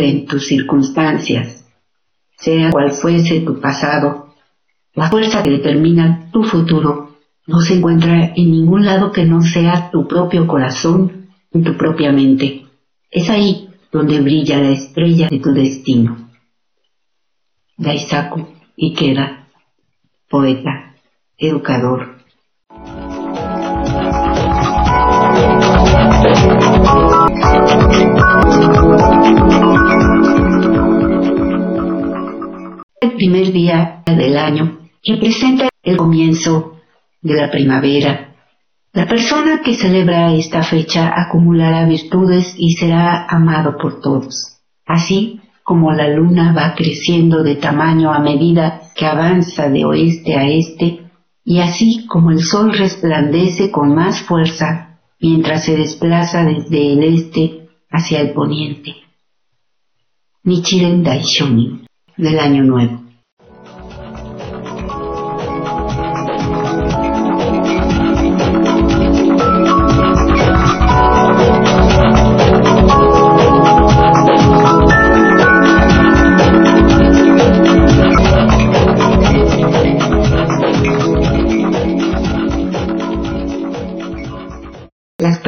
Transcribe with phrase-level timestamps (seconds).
[0.00, 1.66] Fueren tus circunstancias,
[2.38, 4.34] sea cual fuese tu pasado,
[4.94, 9.90] la fuerza que determina tu futuro no se encuentra en ningún lado que no sea
[9.90, 12.64] tu propio corazón y tu propia mente.
[13.10, 16.30] Es ahí donde brilla la estrella de tu destino.
[17.76, 19.48] Daisaku Ikeda,
[20.30, 20.94] poeta,
[21.36, 22.19] educador.
[33.00, 36.76] El primer día del año representa el comienzo
[37.22, 38.34] de la primavera.
[38.92, 44.58] La persona que celebra esta fecha acumulará virtudes y será amado por todos.
[44.84, 50.46] Así como la luna va creciendo de tamaño a medida que avanza de oeste a
[50.46, 51.00] este,
[51.42, 57.68] y así como el sol resplandece con más fuerza mientras se desplaza desde el este
[57.88, 58.94] hacia el poniente.
[60.42, 61.86] Nichiren Daishonin,
[62.20, 63.00] del Año Nuevo.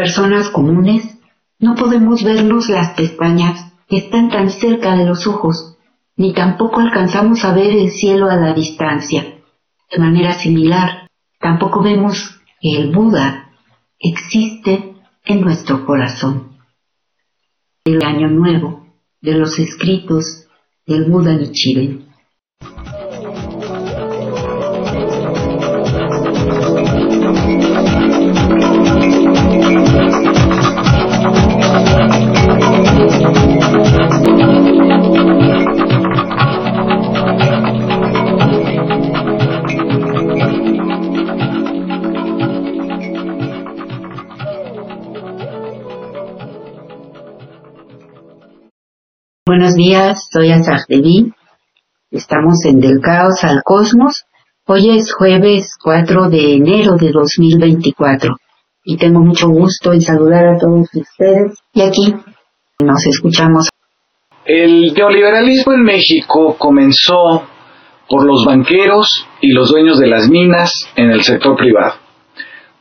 [0.03, 1.19] personas comunes,
[1.59, 5.72] no podemos vernos las pestañas que están tan cerca de los ojos,
[6.23, 9.43] ni tampoco alcanzamos a ver el cielo a la distancia.
[9.91, 11.09] De manera similar,
[11.41, 13.51] tampoco vemos que el Buda
[13.99, 14.95] existe
[15.25, 16.59] en nuestro corazón.
[17.85, 18.87] El año nuevo
[19.21, 20.47] de los escritos
[20.87, 22.12] del Buda Nichiren.
[49.63, 50.81] Buenos días, soy Azar
[52.11, 54.25] Estamos en Del Caos al Cosmos.
[54.67, 58.35] Hoy es jueves 4 de enero de 2024
[58.85, 61.61] y tengo mucho gusto en saludar a todos ustedes.
[61.75, 62.13] Y aquí
[62.85, 63.69] nos escuchamos.
[64.45, 67.45] El neoliberalismo en México comenzó
[68.09, 71.95] por los banqueros y los dueños de las minas en el sector privado,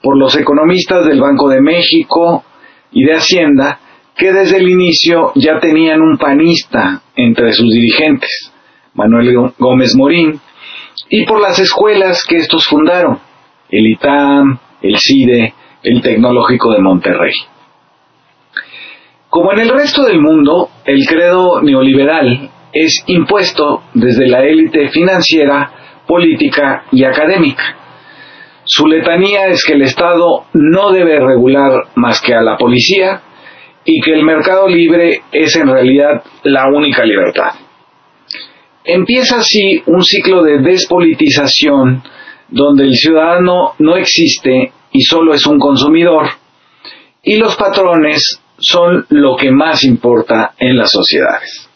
[0.02, 2.44] por los economistas del Banco de México
[2.91, 3.80] y de Hacienda
[4.16, 8.52] que desde el inicio ya tenían un panista entre sus dirigentes,
[8.94, 10.40] Manuel Gómez Morín,
[11.10, 13.20] y por las escuelas que estos fundaron,
[13.70, 17.34] el ITAM, el CIDE, el Tecnológico de Monterrey.
[19.30, 25.72] Como en el resto del mundo, el credo neoliberal es impuesto desde la élite financiera,
[26.06, 27.78] política y académica.
[28.66, 33.22] Su letanía es que el Estado no debe regular más que a la policía,
[33.86, 37.52] y que el mercado libre es en realidad la única libertad.
[38.84, 42.03] Empieza así un ciclo de despolitización
[42.50, 46.28] donde el ciudadano no existe y solo es un consumidor
[47.23, 51.71] y los patrones son lo que más importa en las sociedades.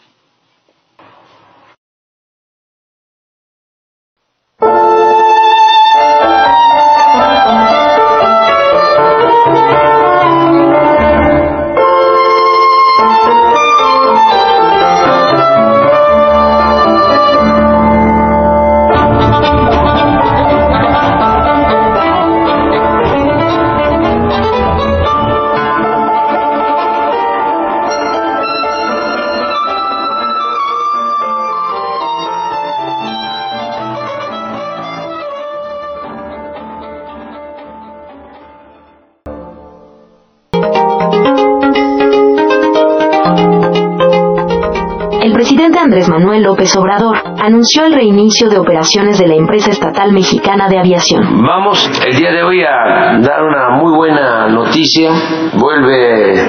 [46.42, 51.42] López Obrador anunció el reinicio de operaciones de la empresa estatal mexicana de aviación.
[51.42, 55.10] Vamos el día de hoy a dar una muy buena noticia.
[55.54, 56.40] Vuelve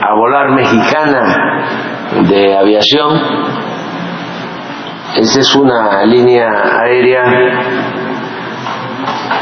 [0.00, 1.94] a volar mexicana
[2.28, 3.20] de aviación.
[5.16, 6.48] Esta es una línea
[6.82, 7.24] aérea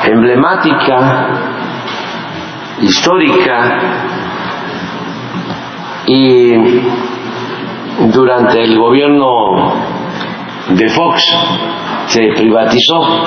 [0.04, 1.28] emblemática,
[2.80, 3.80] histórica
[6.06, 6.54] y
[8.12, 9.91] durante el gobierno
[10.70, 11.22] de Fox.
[12.06, 13.24] Se privatizó,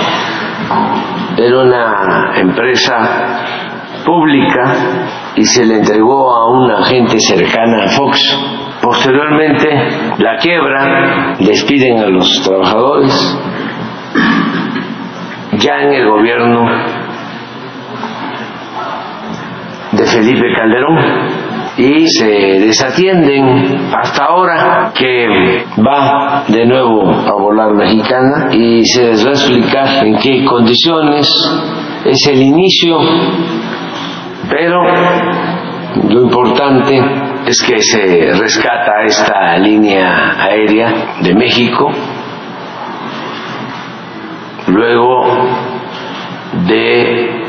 [1.38, 2.96] era una empresa
[4.06, 8.20] pública y se le entregó a una gente cercana a Fox.
[8.82, 9.68] Posteriormente
[10.20, 13.40] la quiebra, despiden a los trabajadores,
[15.58, 16.66] ya en el gobierno
[19.92, 21.35] de Felipe Calderón
[21.78, 29.26] y se desatienden hasta ahora que va de nuevo a volar mexicana y se les
[29.26, 31.28] va a explicar en qué condiciones
[32.06, 32.98] es el inicio,
[34.50, 34.82] pero
[36.10, 36.98] lo importante
[37.46, 41.92] es que se rescata esta línea aérea de México
[44.68, 45.24] luego
[46.68, 47.44] de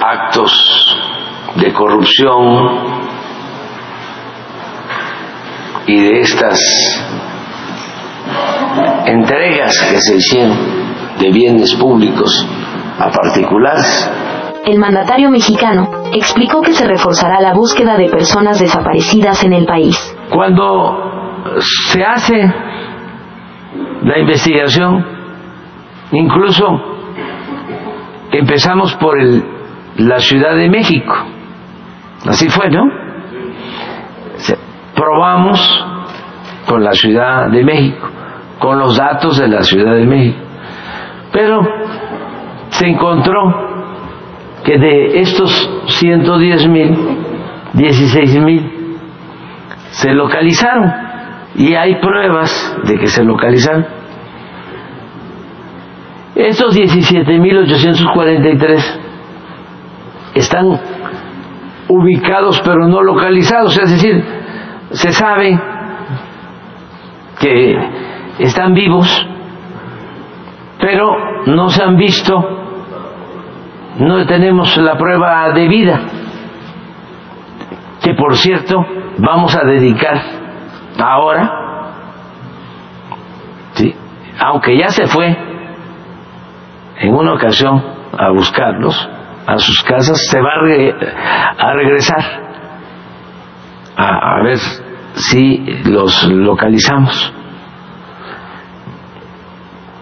[0.00, 0.96] actos
[1.56, 3.08] de corrupción
[5.88, 6.60] y de estas
[9.06, 10.56] entregas que se hicieron
[11.18, 12.46] de bienes públicos
[12.98, 14.10] a particulares.
[14.66, 19.96] El mandatario mexicano explicó que se reforzará la búsqueda de personas desaparecidas en el país.
[20.30, 21.54] Cuando
[21.90, 22.54] se hace
[24.02, 25.06] la investigación,
[26.12, 26.64] incluso
[28.30, 29.42] empezamos por el,
[29.96, 31.14] la Ciudad de México.
[32.26, 33.07] Así fue, ¿no?
[34.98, 35.86] Probamos
[36.66, 38.08] con la Ciudad de México,
[38.58, 40.40] con los datos de la Ciudad de México.
[41.32, 41.60] Pero
[42.70, 43.68] se encontró
[44.64, 46.98] que de estos 110 mil,
[47.74, 48.98] 16 mil
[49.90, 50.92] se localizaron
[51.54, 53.86] y hay pruebas de que se localizaron.
[56.34, 59.00] Estos 17.843
[60.34, 60.80] están
[61.88, 64.22] ubicados pero no localizados, es decir,
[64.90, 65.60] se sabe
[67.40, 67.76] que
[68.38, 69.26] están vivos,
[70.80, 72.58] pero no se han visto
[73.98, 76.00] no tenemos la prueba de vida,
[78.00, 78.86] que por cierto
[79.18, 80.20] vamos a dedicar
[81.02, 81.50] ahora,
[83.74, 83.94] ¿sí?
[84.38, 85.36] aunque ya se fue
[87.00, 87.82] en una ocasión
[88.16, 89.08] a buscarlos
[89.46, 90.50] a sus casas, se va
[91.58, 92.47] a, regresar
[93.98, 94.58] a, ver
[95.14, 97.32] si los localizamos.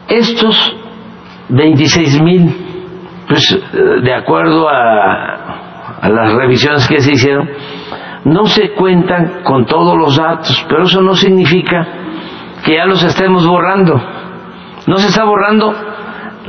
[0.09, 0.77] Estos
[1.49, 2.67] 26 mil
[3.27, 3.59] pues
[4.03, 7.49] de acuerdo a, a las revisiones que se hicieron,
[8.25, 11.87] no se cuentan con todos los datos, pero eso no significa
[12.65, 13.95] que ya los estemos borrando.
[14.87, 15.73] No se está borrando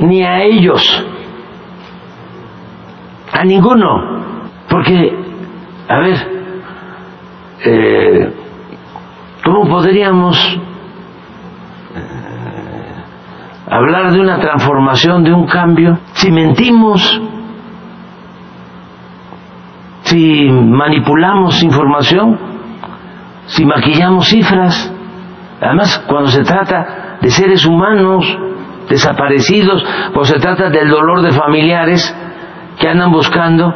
[0.00, 1.04] ni a ellos,
[3.32, 5.16] a ninguno, porque,
[5.88, 6.37] a ver,
[7.64, 8.32] eh,
[9.44, 10.38] ¿cómo podríamos
[13.70, 17.20] hablar de una transformación, de un cambio, si mentimos,
[20.02, 22.38] si manipulamos información,
[23.46, 24.92] si maquillamos cifras,
[25.60, 28.24] además cuando se trata de seres humanos
[28.88, 32.14] desaparecidos, cuando se trata del dolor de familiares
[32.78, 33.74] que andan buscando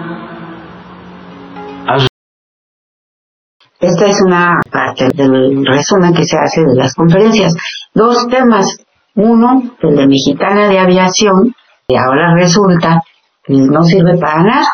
[3.82, 7.52] Esta es una parte del resumen que se hace de las conferencias.
[7.92, 8.78] Dos temas
[9.16, 11.52] uno, el de Mexicana de Aviación,
[11.88, 13.02] y ahora resulta
[13.42, 14.68] que no sirve para nada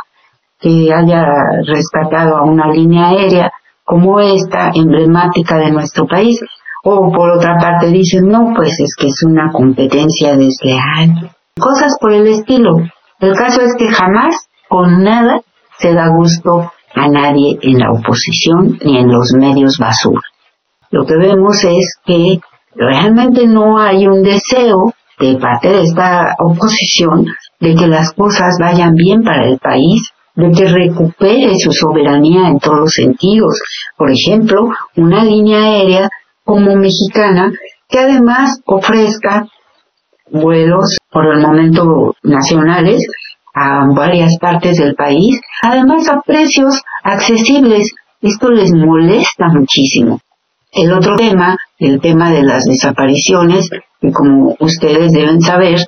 [0.61, 1.25] que haya
[1.67, 3.51] rescatado a una línea aérea
[3.83, 6.39] como esta, emblemática de nuestro país.
[6.85, 11.33] O por otra parte dicen, no, pues es que es una competencia desleal.
[11.59, 12.77] Cosas por el estilo.
[13.21, 15.41] El caso es que jamás, con nada,
[15.79, 20.23] se da gusto a nadie en la oposición ni en los medios basura.
[20.91, 22.41] Lo que vemos es que
[22.75, 27.27] realmente no hay un deseo de parte de esta oposición
[27.61, 32.59] de que las cosas vayan bien para el país, de que recupere su soberanía en
[32.61, 33.61] todos los sentidos.
[33.97, 36.09] Por ejemplo, una línea aérea
[36.45, 37.53] como mexicana
[37.89, 39.47] que además ofrezca
[40.31, 43.03] vuelos por el momento nacionales
[43.59, 47.93] a varias partes del país, además a precios accesibles.
[48.21, 50.21] Esto les molesta muchísimo.
[50.73, 53.69] El otro tema, el tema de las desapariciones,
[54.01, 55.81] y como ustedes deben saber,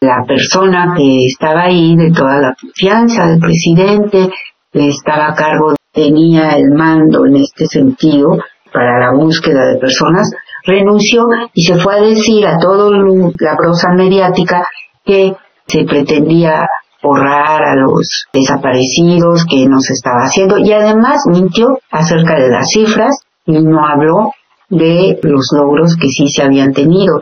[0.00, 4.30] la persona que estaba ahí, de toda la confianza del presidente,
[4.72, 8.38] que estaba a cargo, tenía el mando en este sentido
[8.72, 10.30] para la búsqueda de personas,
[10.64, 14.62] renunció y se fue a decir a toda la brosa mediática
[15.04, 15.34] que
[15.66, 16.66] se pretendía
[17.08, 22.66] borrar a los desaparecidos, que no se estaba haciendo, y además mintió acerca de las
[22.68, 24.32] cifras y no habló
[24.68, 27.20] de los logros que sí se habían tenido.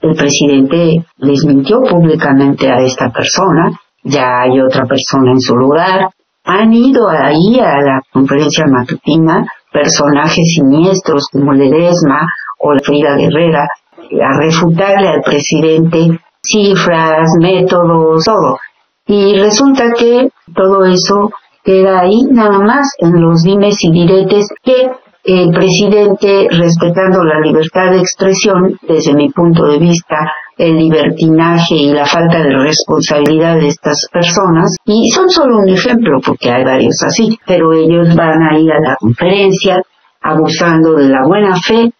[0.00, 3.70] El presidente desmintió públicamente a esta persona,
[4.02, 6.10] ya hay otra persona en su lugar.
[6.44, 12.26] Han ido ahí a la conferencia matutina personajes siniestros como Ledesma
[12.58, 18.58] o la Frida Guerrera a refutarle al presidente cifras, métodos, todo.
[19.06, 21.30] Y resulta que todo eso
[21.64, 24.90] queda ahí nada más en los dimes y diretes que
[25.24, 30.16] el presidente, respetando la libertad de expresión, desde mi punto de vista,
[30.58, 36.20] el libertinaje y la falta de responsabilidad de estas personas, y son solo un ejemplo,
[36.24, 39.80] porque hay varios así, pero ellos van a ir a la conferencia
[40.20, 41.92] abusando de la buena fe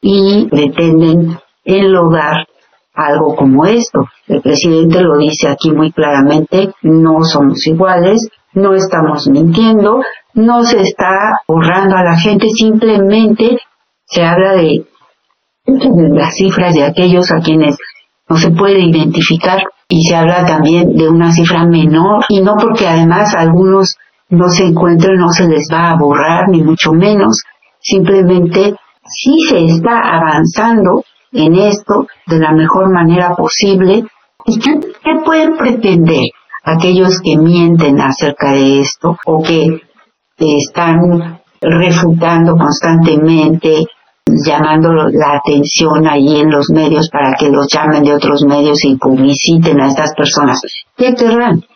[0.00, 2.46] y pretenden enlodar
[2.94, 4.06] algo como esto.
[4.26, 10.00] El presidente lo dice aquí muy claramente, no somos iguales, no estamos mintiendo,
[10.34, 13.58] no se está borrando a la gente, simplemente
[14.06, 14.86] se habla de
[15.66, 17.76] las cifras de aquellos a quienes
[18.28, 19.58] no se puede identificar
[19.88, 23.96] y se habla también de una cifra menor y no porque además algunos
[24.28, 27.42] no se encuentren, no se les va a borrar ni mucho menos,
[27.80, 28.74] simplemente
[29.06, 31.02] sí se está avanzando
[31.34, 34.04] en esto de la mejor manera posible.
[34.46, 34.78] ¿Y qué,
[35.24, 36.22] pueden pretender
[36.62, 39.80] aquellos que mienten acerca de esto o que
[40.38, 43.84] están refutando constantemente,
[44.26, 48.96] llamando la atención ahí en los medios para que los llamen de otros medios y
[48.96, 50.60] publiciten a estas personas?
[50.96, 51.62] ¿Qué querrán?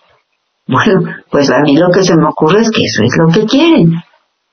[0.71, 1.00] Bueno,
[1.31, 4.03] pues a mí lo que se me ocurre es que eso es lo que quieren.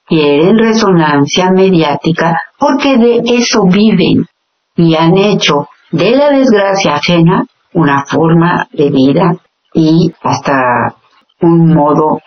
[0.06, 4.26] Quieren resonancia mediática porque de eso viven
[4.75, 9.38] y han hecho de la desgracia ajena una forma de vida
[9.74, 10.96] y hasta
[11.41, 12.20] un modo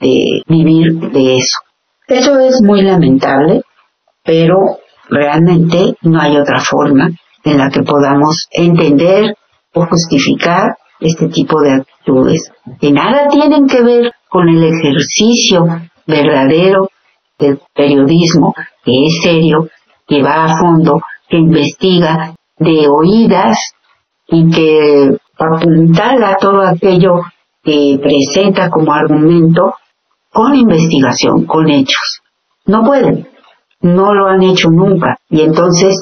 [0.00, 1.58] de vivir de eso.
[2.06, 3.62] Eso es muy lamentable,
[4.24, 4.78] pero
[5.08, 7.10] realmente no hay otra forma
[7.44, 9.34] en la que podamos entender
[9.74, 15.66] o justificar este tipo de actitudes, que nada tienen que ver con el ejercicio
[16.06, 16.88] verdadero
[17.38, 18.54] del periodismo,
[18.84, 19.68] que es serio,
[20.06, 21.00] que va a fondo
[21.32, 23.56] que investiga de oídas
[24.28, 27.22] y que apuntala todo aquello
[27.62, 29.72] que presenta como argumento
[30.30, 32.20] con investigación, con hechos.
[32.66, 33.26] No pueden,
[33.80, 35.16] no lo han hecho nunca.
[35.30, 35.96] Y entonces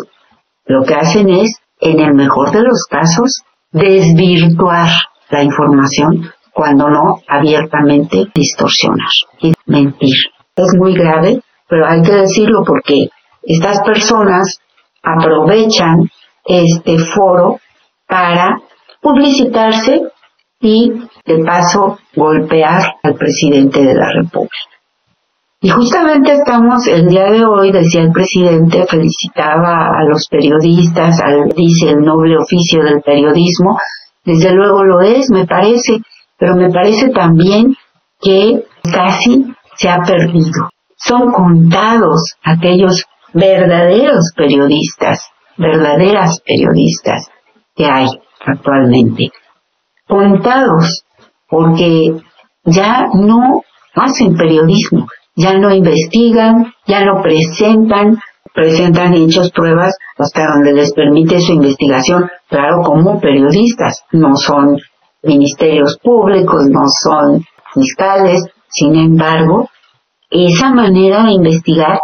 [0.66, 4.88] lo que hacen es, en el mejor de los casos, desvirtuar
[5.30, 10.16] la información, cuando no abiertamente distorsionar y mentir.
[10.56, 13.06] Es muy grave, pero hay que decirlo porque
[13.44, 14.58] estas personas
[15.02, 16.08] aprovechan
[16.44, 17.58] este foro
[18.06, 18.56] para
[19.00, 20.02] publicitarse
[20.60, 20.92] y
[21.24, 24.70] de paso golpear al presidente de la República.
[25.62, 31.18] Y justamente estamos el día de hoy, decía el presidente, felicitaba a los periodistas,
[31.54, 33.78] dice el noble oficio del periodismo,
[34.24, 36.00] desde luego lo es, me parece,
[36.38, 37.74] pero me parece también
[38.20, 40.70] que casi se ha perdido.
[40.96, 47.28] Son contados aquellos verdaderos periodistas, verdaderas periodistas
[47.74, 48.06] que hay
[48.44, 49.30] actualmente.
[50.06, 51.04] Contados,
[51.48, 52.16] porque
[52.64, 53.62] ya no
[53.94, 55.06] hacen periodismo,
[55.36, 58.18] ya no investigan, ya no presentan,
[58.52, 64.78] presentan hechos, pruebas hasta donde les permite su investigación, claro, como periodistas, no son
[65.22, 67.44] ministerios públicos, no son
[67.74, 69.68] fiscales, sin embargo,
[70.30, 71.98] esa manera de investigar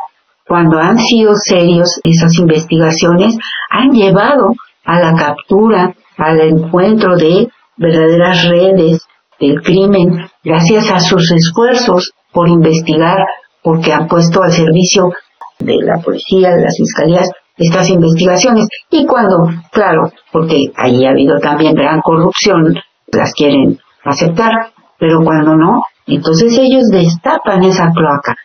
[0.46, 3.36] cuando han sido serios esas investigaciones,
[3.70, 4.52] han llevado
[4.84, 9.06] a la captura, al encuentro de verdaderas redes
[9.40, 13.18] del crimen, gracias a sus esfuerzos por investigar,
[13.62, 15.12] porque han puesto al servicio
[15.58, 18.68] de la policía, de las fiscalías, estas investigaciones.
[18.90, 22.74] Y cuando, claro, porque ahí ha habido también gran corrupción,
[23.08, 24.52] las quieren aceptar,
[24.98, 28.36] pero cuando no, entonces ellos destapan esa cloaca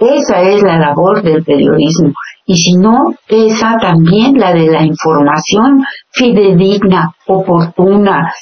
[0.00, 2.12] esa es la labor del periodismo.
[2.46, 8.32] Y si no, esa también la de la información fidedigna, oportuna.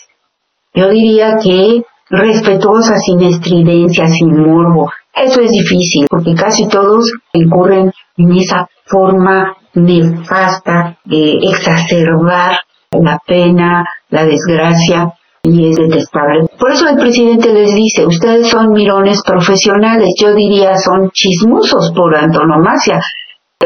[0.72, 4.90] Yo diría que respetuosa, sin estridencia, sin morbo.
[5.12, 12.60] Eso es difícil, porque casi todos incurren en esa forma nefasta de exacerbar
[12.92, 15.12] la pena, la desgracia
[15.48, 16.46] y es detestable.
[16.58, 22.14] Por eso el presidente les dice, ustedes son mirones profesionales, yo diría son chismosos por
[22.14, 23.00] antonomasia,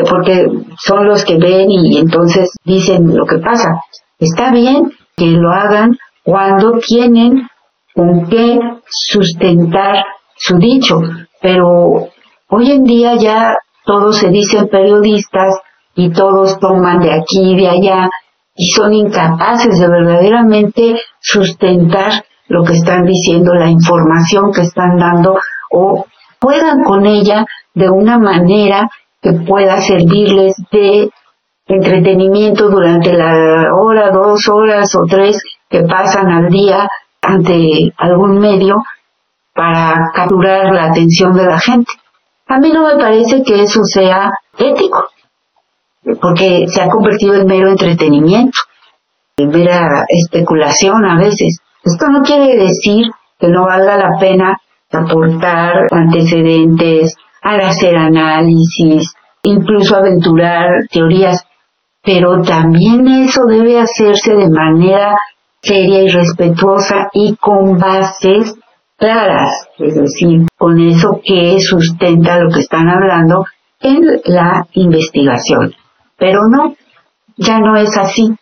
[0.09, 0.47] porque
[0.79, 3.71] son los que ven y entonces dicen lo que pasa.
[4.19, 7.49] Está bien que lo hagan cuando tienen
[7.95, 8.59] con qué
[8.89, 10.05] sustentar
[10.37, 11.01] su dicho,
[11.41, 12.09] pero
[12.49, 15.59] hoy en día ya todos se dicen periodistas
[15.95, 18.09] y todos toman de aquí y de allá
[18.55, 25.39] y son incapaces de verdaderamente sustentar lo que están diciendo, la información que están dando
[25.71, 26.05] o
[26.39, 28.91] puedan con ella de una manera
[29.23, 31.11] que pueda servirles de
[31.67, 35.41] entretenimiento durante la hora, dos horas o tres
[35.71, 36.89] que pasan al día
[37.23, 38.83] ante algún medio
[39.55, 41.93] para capturar la atención de la gente.
[42.49, 45.09] A mí no me parece que eso sea ético,
[46.21, 48.59] porque se ha convertido en mero entretenimiento,
[49.37, 51.59] en mera especulación a veces.
[51.85, 53.07] Esto no quiere decir
[53.39, 54.59] que no valga la pena
[54.91, 61.45] aportar antecedentes, hacer análisis, incluso aventurar teorías,
[62.03, 65.17] pero también eso debe hacerse de manera
[65.61, 68.55] seria y respetuosa y con bases
[68.97, 73.45] claras, es decir, con eso que sustenta lo que están hablando
[73.81, 75.75] en la investigación.
[76.23, 76.77] Pero no,
[77.37, 78.33] ya no es así.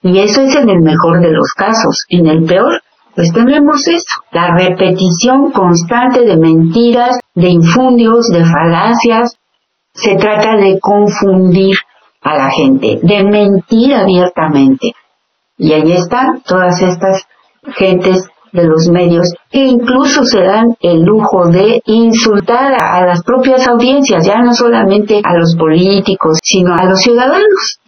[0.00, 2.06] Y eso es en el mejor de los casos.
[2.08, 2.80] En el peor,
[3.14, 9.36] pues tenemos eso, la repetición constante de mentiras, de infundios, de falacias.
[9.92, 11.76] Se trata de confundir
[12.22, 14.92] a la gente, de mentir abiertamente.
[15.58, 17.26] Y ahí están todas estas
[17.74, 23.68] gentes de los medios que incluso se dan el lujo de insultar a, las propias
[23.68, 27.80] audiencias, ya no solamente a los políticos, sino a los ciudadanos.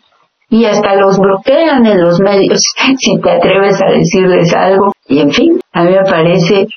[0.50, 2.61] Y hasta los bloquean en los medios
[2.98, 4.92] si te atreves a decirles algo.
[5.07, 6.68] Y en fin, a mí me parece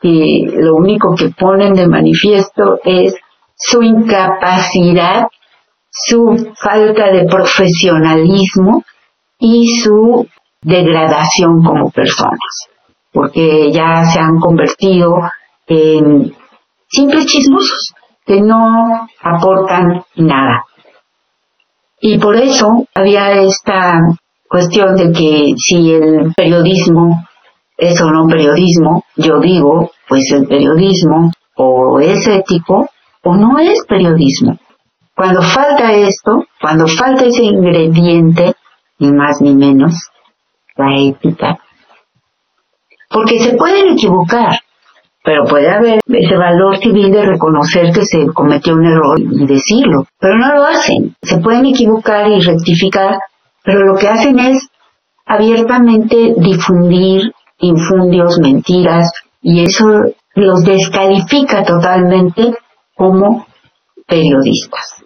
[0.00, 3.14] que lo único que ponen de manifiesto es
[3.56, 5.26] su incapacidad,
[5.90, 8.82] su falta de profesionalismo
[9.38, 10.26] y su
[10.62, 12.68] degradación como personas
[13.14, 15.14] porque ya se han convertido
[15.68, 16.34] en
[16.88, 17.94] simples chismosos
[18.26, 20.64] que no aportan nada.
[22.00, 24.00] Y por eso había esta
[24.48, 27.24] cuestión de que si el periodismo
[27.76, 32.88] es o no periodismo, yo digo, pues el periodismo o es ético
[33.22, 34.58] o no es periodismo.
[35.14, 38.54] Cuando falta esto, cuando falta ese ingrediente,
[38.98, 39.94] ni más ni menos,
[40.76, 41.58] la ética,
[43.14, 44.58] porque se pueden equivocar,
[45.22, 50.04] pero puede haber ese valor civil de reconocer que se cometió un error y decirlo,
[50.18, 51.14] pero no lo hacen.
[51.22, 53.18] Se pueden equivocar y rectificar,
[53.62, 54.68] pero lo que hacen es
[55.24, 59.86] abiertamente difundir infundios, mentiras, y eso
[60.34, 62.52] los descalifica totalmente
[62.96, 63.46] como
[64.08, 65.04] periodistas.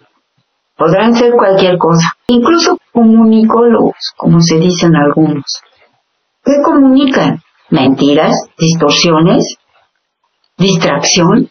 [0.75, 5.61] Podrán ser cualquier cosa, incluso comunicólogos, como se dicen algunos.
[6.43, 7.41] ¿Qué comunican?
[7.69, 9.55] Mentiras, distorsiones,
[10.57, 11.49] distracción.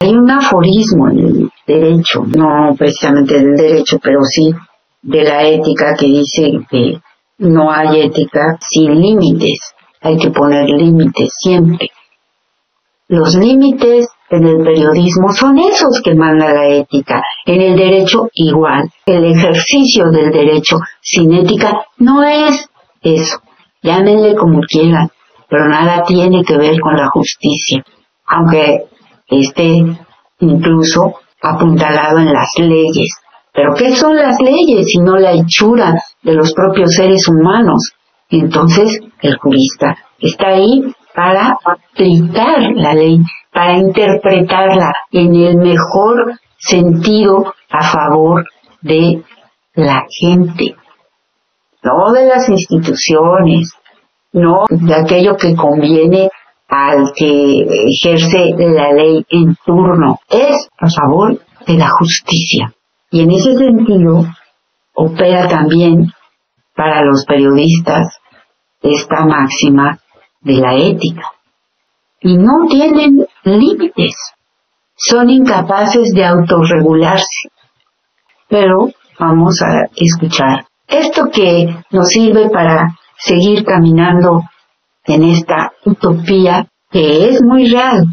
[0.00, 4.54] Hay un aforismo en el derecho, no precisamente del derecho, pero sí
[5.02, 7.00] de la ética que dice que
[7.38, 9.58] no hay ética sin límites,
[10.00, 11.88] hay que poner límites siempre.
[13.08, 17.22] Los límites en el periodismo son esos que manda la ética.
[17.46, 18.90] En el derecho igual.
[19.06, 22.68] El ejercicio del derecho sin ética no es
[23.00, 23.40] eso
[23.82, 25.08] llámenle como quieran,
[25.48, 27.84] pero nada tiene que ver con la justicia,
[28.26, 28.84] aunque
[29.28, 29.84] esté
[30.40, 33.10] incluso apuntalado en las leyes.
[33.52, 37.92] Pero ¿qué son las leyes si no la hechura de los propios seres humanos?
[38.30, 43.20] Entonces el jurista está ahí para aplicar la ley,
[43.52, 48.44] para interpretarla en el mejor sentido a favor
[48.82, 49.22] de
[49.74, 50.76] la gente
[51.82, 53.72] no de las instituciones,
[54.32, 56.30] no de aquello que conviene
[56.68, 62.74] al que ejerce la ley en turno, es a favor de la justicia.
[63.10, 64.24] Y en ese sentido
[64.94, 66.12] opera también
[66.74, 68.18] para los periodistas
[68.82, 69.98] esta máxima
[70.40, 71.22] de la ética.
[72.20, 74.14] Y no tienen límites,
[74.96, 77.48] son incapaces de autorregularse.
[78.48, 84.42] Pero vamos a escuchar esto que nos sirve para seguir caminando
[85.04, 88.04] en esta utopía que es muy real,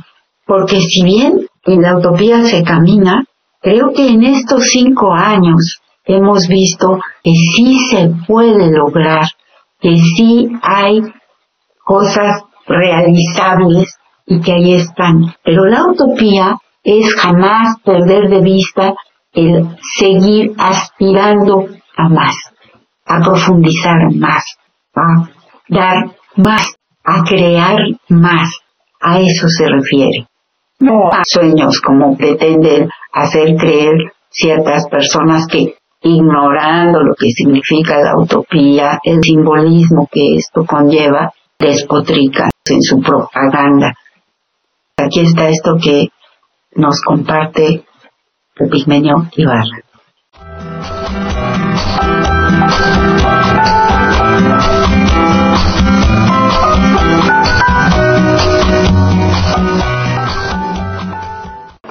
[0.45, 3.25] porque si bien en la utopía se camina,
[3.61, 9.25] creo que en estos cinco años hemos visto que sí se puede lograr,
[9.79, 11.01] que sí hay
[11.83, 15.33] cosas realizables y que ahí están.
[15.43, 18.93] Pero la utopía es jamás perder de vista
[19.33, 22.35] el seguir aspirando a más
[23.05, 24.43] a profundizar más,
[24.95, 25.29] a
[25.69, 27.77] dar más, a crear
[28.09, 28.49] más.
[28.99, 30.27] A eso se refiere.
[30.79, 33.93] No a sueños como pretenden hacer creer
[34.29, 42.49] ciertas personas que ignorando lo que significa la utopía, el simbolismo que esto conlleva, despotrican
[42.65, 43.93] en su propaganda.
[44.97, 46.09] Aquí está esto que
[46.75, 47.85] nos comparte
[48.57, 49.81] Epigmenio Ibarra.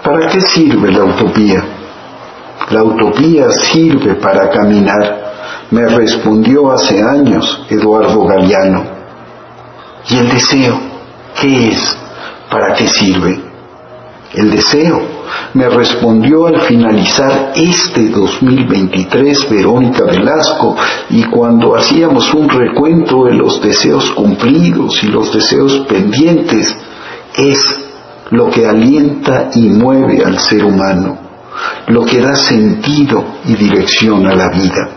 [0.03, 1.64] ¿Para qué sirve la utopía?
[2.70, 5.33] La utopía sirve para caminar,
[5.70, 8.85] me respondió hace años Eduardo Galeano.
[10.09, 10.79] ¿Y el deseo?
[11.40, 11.96] ¿Qué es?
[12.50, 13.40] ¿Para qué sirve?
[14.35, 15.00] El deseo,
[15.54, 20.76] me respondió al finalizar este 2023 Verónica Velasco
[21.10, 26.76] y cuando hacíamos un recuento de los deseos cumplidos y los deseos pendientes,
[27.37, 27.58] es
[28.30, 31.18] lo que alienta y mueve al ser humano,
[31.88, 34.88] lo que da sentido y dirección a la vida.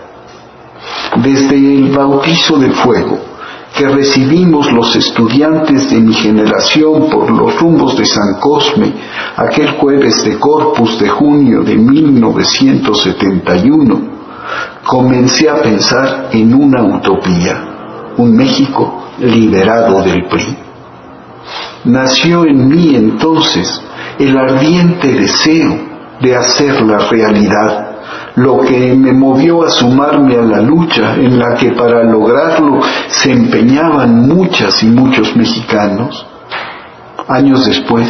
[1.18, 3.37] Desde el bautizo de fuego
[3.78, 8.94] que recibimos los estudiantes de mi generación por los rumbos de San Cosme
[9.36, 14.02] aquel jueves de Corpus de junio de 1971,
[14.84, 20.68] comencé a pensar en una utopía, un México liberado del PRI
[21.88, 23.82] nació en mí entonces
[24.20, 25.80] el ardiente deseo
[26.20, 27.87] de hacerla realidad,
[28.38, 33.32] lo que me movió a sumarme a la lucha en la que para lograrlo se
[33.32, 36.24] empeñaban muchas y muchos mexicanos.
[37.28, 38.08] Años después,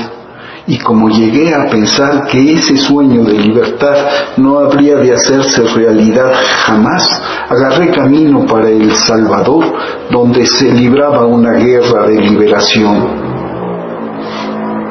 [0.68, 3.96] y como llegué a pensar que ese sueño de libertad
[4.36, 6.34] no habría de hacerse realidad
[6.66, 9.64] jamás, agarré camino para El Salvador,
[10.12, 13.28] donde se libraba una guerra de liberación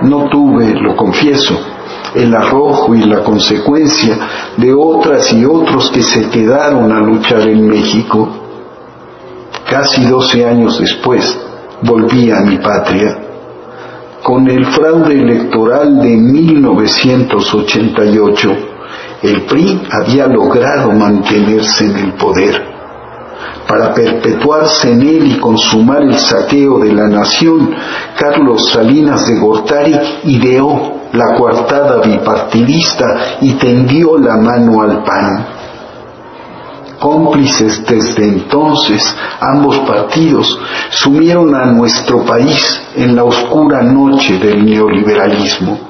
[0.02, 1.54] no tuve, lo confieso,
[2.16, 4.18] el arrojo y la consecuencia
[4.56, 8.28] de otras y otros que se quedaron a luchar en México.
[9.68, 11.38] Casi doce años después
[11.82, 13.18] volví a mi patria.
[14.22, 18.56] Con el fraude electoral de 1988,
[19.22, 22.76] el PRI había logrado mantenerse en el poder
[23.68, 27.74] para perpetuarse en él y consumar el saqueo de la nación,
[28.16, 35.46] Carlos Salinas de Gortari ideó la coartada bipartidista y tendió la mano al PAN.
[36.98, 40.58] Cómplices desde entonces, ambos partidos
[40.90, 45.86] sumieron a nuestro país en la oscura noche del neoliberalismo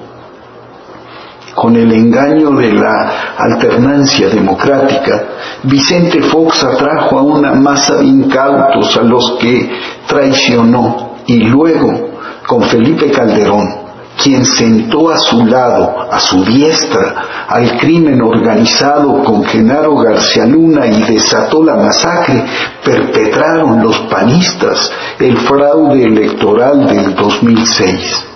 [1.57, 5.25] con el engaño de la alternancia democrática,
[5.63, 9.71] Vicente Fox atrajo a una masa de incautos a los que
[10.07, 12.11] traicionó y luego
[12.47, 13.86] con Felipe Calderón,
[14.23, 20.87] quien sentó a su lado, a su diestra, al crimen organizado con Genaro García Luna
[20.87, 22.45] y desató la masacre,
[22.85, 28.36] perpetraron los panistas el fraude electoral del 2006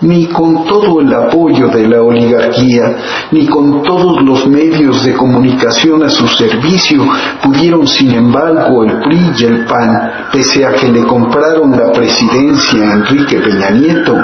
[0.00, 2.96] ni con todo el apoyo de la oligarquía,
[3.32, 7.04] ni con todos los medios de comunicación a su servicio,
[7.42, 12.90] pudieron sin embargo el PRI y el PAN, pese a que le compraron la presidencia
[12.90, 14.16] a Enrique Peña Nieto,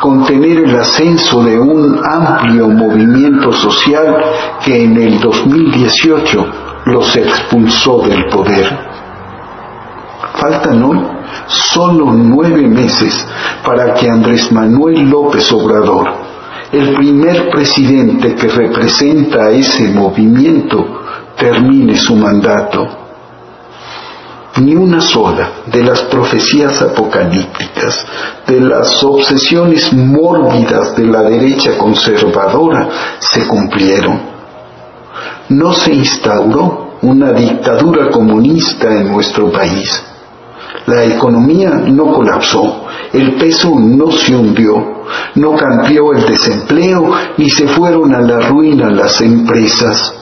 [0.00, 4.16] contener el ascenso de un amplio movimiento social
[4.64, 6.46] que en el 2018
[6.86, 8.90] los expulsó del poder.
[10.34, 13.26] Faltan hoy solo nueve meses
[13.64, 16.08] para que Andrés Manuel López Obrador,
[16.72, 20.84] el primer presidente que representa a ese movimiento,
[21.36, 22.86] termine su mandato.
[24.56, 28.06] Ni una sola de las profecías apocalípticas,
[28.46, 32.88] de las obsesiones mórbidas de la derecha conservadora
[33.18, 34.20] se cumplieron.
[35.48, 40.09] No se instauró una dictadura comunista en nuestro país
[40.86, 45.02] la economía no colapsó, el peso no se hundió,
[45.34, 50.14] no cambió el desempleo ni se fueron a la ruina las empresas.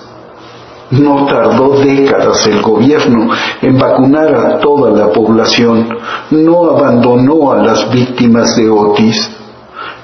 [0.91, 3.31] No tardó décadas el gobierno
[3.61, 5.87] en vacunar a toda la población,
[6.31, 9.31] no abandonó a las víctimas de Otis.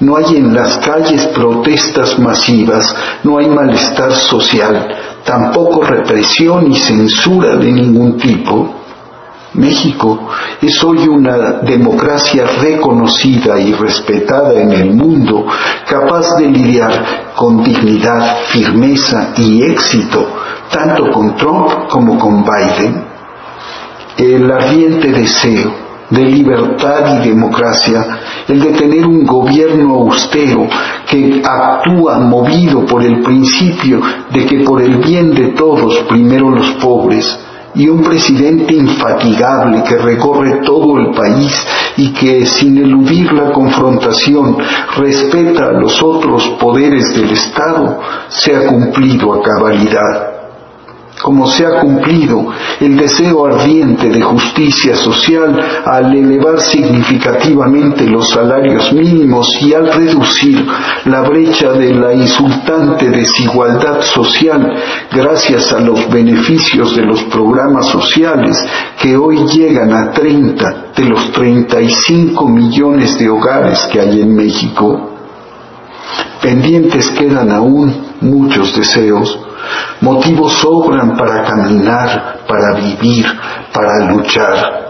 [0.01, 4.89] No hay en las calles protestas masivas, no hay malestar social,
[5.25, 8.84] tampoco represión y censura de ningún tipo.
[9.55, 10.29] México
[10.61, 15.47] es hoy una democracia reconocida y respetada en el mundo,
[15.89, 20.27] capaz de lidiar con dignidad, firmeza y éxito,
[20.71, 23.05] tanto con Trump como con Biden.
[24.17, 28.05] El ardiente deseo de libertad y democracia,
[28.49, 30.67] el de tener un gobierno austero
[31.09, 34.01] que actúa movido por el principio
[34.33, 37.39] de que por el bien de todos, primero los pobres,
[37.75, 44.57] y un presidente infatigable que recorre todo el país y que sin eludir la confrontación
[44.97, 50.34] respeta a los otros poderes del Estado, se ha cumplido a cabalidad
[51.25, 52.49] como se ha cumplido
[52.81, 60.63] el deseo ardiente de justicia social al elevar significativamente los salarios mínimos y al reducir
[61.07, 64.71] la brecha de la insultante desigualdad social
[65.11, 68.63] gracias a los beneficios de los programas sociales
[69.01, 75.11] que hoy llegan a 30 de los 35 millones de hogares que hay en México.
[76.43, 79.39] Pendientes quedan aún muchos deseos
[80.01, 83.27] Motivos sobran para caminar, para vivir,
[83.73, 84.85] para luchar.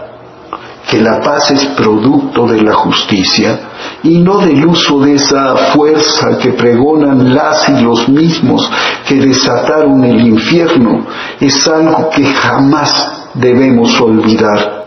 [0.89, 3.59] Que la paz es producto de la justicia
[4.03, 8.69] y no del uso de esa fuerza que pregonan las y los mismos
[9.07, 11.05] que desataron el infierno
[11.39, 14.85] es algo que jamás debemos olvidar.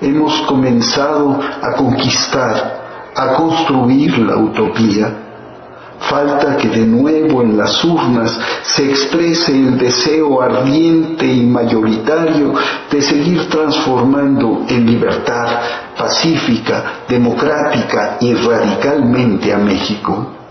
[0.00, 5.21] Hemos comenzado a conquistar, a construir la utopía
[6.08, 12.52] Falta que de nuevo en las urnas se exprese el deseo ardiente y mayoritario
[12.90, 15.60] de seguir transformando en libertad
[15.96, 20.41] pacífica, democrática y radicalmente a México.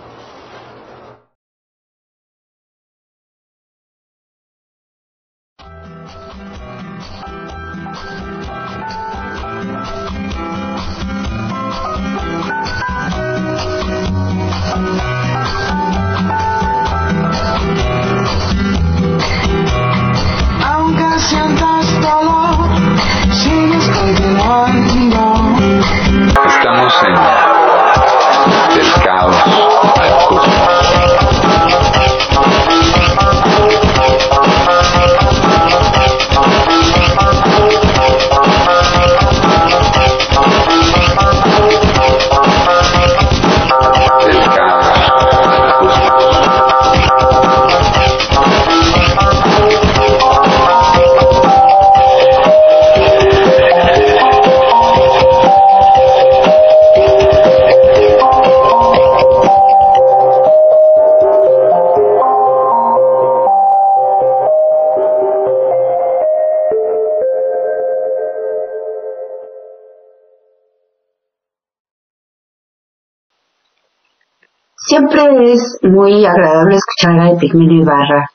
[75.12, 78.30] Siempre es muy agradable escuchar a Epigmenio Ibarra,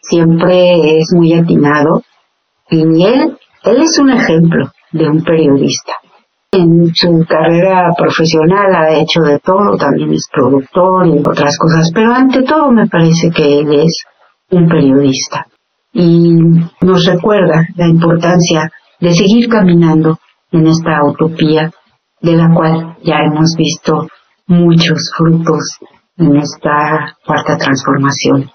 [0.00, 2.02] siempre es muy atinado.
[2.70, 5.94] Y él, él es un ejemplo de un periodista.
[6.52, 12.14] En su carrera profesional ha hecho de todo, también es productor y otras cosas, pero
[12.14, 14.04] ante todo me parece que él es
[14.50, 15.46] un periodista.
[15.92, 16.36] Y
[16.80, 20.20] nos recuerda la importancia de seguir caminando
[20.52, 21.72] en esta utopía
[22.20, 24.06] de la cual ya hemos visto
[24.46, 25.80] muchos frutos
[26.20, 28.50] en esta cuarta transformación.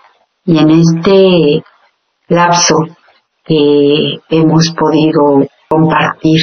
[0.46, 1.64] Y en este
[2.28, 2.76] lapso
[3.44, 6.40] que hemos podido compartir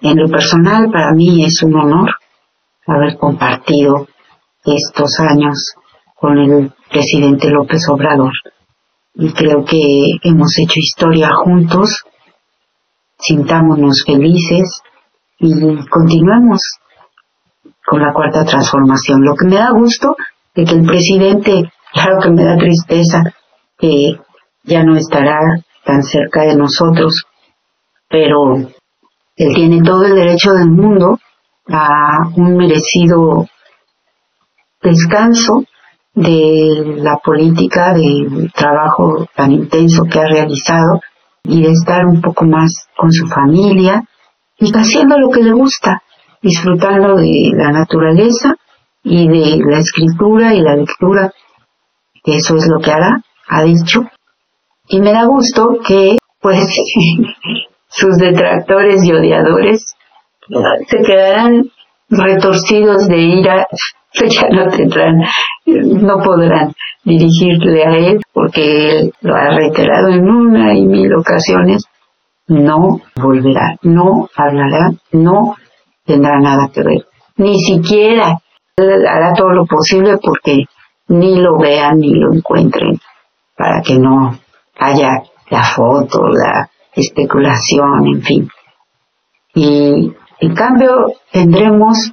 [0.00, 2.10] en lo personal, para mí es un honor
[2.86, 4.06] haber compartido
[4.64, 5.74] estos años
[6.14, 8.32] con el presidente López Obrador.
[9.14, 9.78] Y creo que
[10.22, 12.04] hemos hecho historia juntos,
[13.18, 14.82] sintámonos felices
[15.38, 16.60] y continuemos
[17.84, 19.24] con la cuarta transformación.
[19.24, 20.16] Lo que me da gusto
[20.54, 23.22] es que el presidente, claro que me da tristeza
[23.78, 24.18] que
[24.64, 25.38] ya no estará
[25.84, 27.24] tan cerca de nosotros,
[28.08, 31.18] pero él tiene todo el derecho del mundo
[31.68, 33.48] a un merecido
[34.80, 35.64] descanso
[36.14, 41.00] de la política, del trabajo tan intenso que ha realizado
[41.44, 44.04] y de estar un poco más con su familia
[44.58, 46.02] y haciendo lo que le gusta
[46.42, 48.56] disfrutando de la naturaleza
[49.04, 51.32] y de la escritura y la lectura,
[52.24, 54.02] que eso es lo que hará, ha dicho.
[54.88, 56.66] Y me da gusto que, pues,
[57.88, 59.94] sus detractores y odiadores
[60.88, 61.64] se quedarán
[62.08, 63.66] retorcidos de ira,
[64.28, 65.22] ya no tendrán,
[65.66, 66.72] no podrán
[67.04, 71.84] dirigirle a él, porque él lo ha reiterado en una y mil ocasiones,
[72.48, 75.54] no volverá, no hablará, no
[76.04, 77.06] tendrá nada que ver.
[77.36, 78.38] Ni siquiera
[78.76, 80.64] hará todo lo posible porque
[81.08, 82.98] ni lo vean ni lo encuentren
[83.56, 84.38] para que no
[84.78, 88.48] haya la foto, la especulación, en fin.
[89.54, 92.12] Y en cambio tendremos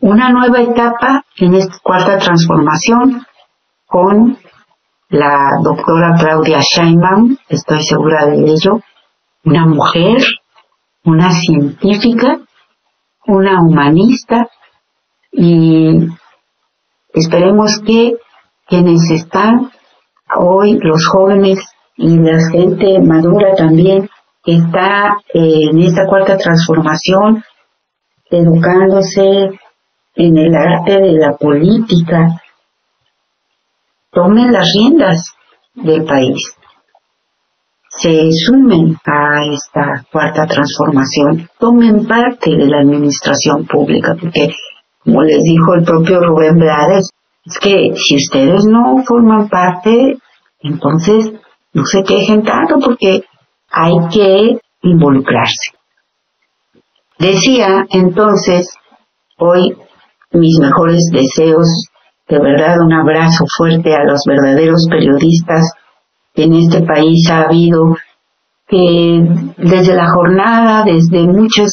[0.00, 3.24] una nueva etapa en esta cuarta transformación
[3.86, 4.38] con
[5.10, 8.80] la doctora Claudia Scheinbaum, estoy segura de ello,
[9.44, 10.22] una mujer,
[11.04, 12.40] una científica
[13.28, 14.48] una humanista
[15.30, 15.98] y
[17.12, 18.16] esperemos que
[18.66, 19.70] quienes están
[20.34, 21.58] hoy, los jóvenes
[21.96, 24.08] y la gente madura también,
[24.42, 27.44] que está en esta cuarta transformación,
[28.30, 29.50] educándose
[30.14, 32.40] en el arte de la política,
[34.10, 35.34] tomen las riendas
[35.74, 36.57] del país,
[38.00, 44.52] se sumen a esta cuarta transformación, tomen parte de la administración pública, porque
[45.04, 47.10] como les dijo el propio Rubén Blades,
[47.44, 50.16] es que si ustedes no forman parte,
[50.60, 51.32] entonces
[51.72, 53.24] no se quejen tanto porque
[53.70, 55.72] hay que involucrarse.
[57.18, 58.74] Decía entonces,
[59.38, 59.76] hoy
[60.32, 61.88] mis mejores deseos,
[62.28, 65.72] de verdad un abrazo fuerte a los verdaderos periodistas
[66.44, 67.96] en este país ha habido,
[68.66, 69.22] que
[69.56, 71.72] desde la jornada, desde muchos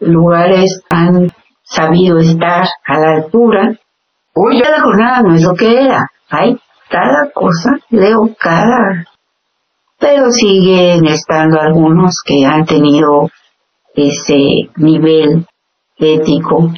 [0.00, 1.30] lugares han
[1.62, 3.78] sabido estar a la altura.
[4.34, 6.08] Hoy ya la jornada no es lo que era.
[6.30, 9.06] Hay cada cosa, leo cada...
[9.98, 13.28] Pero siguen estando algunos que han tenido
[13.94, 15.46] ese nivel
[15.98, 16.72] ético,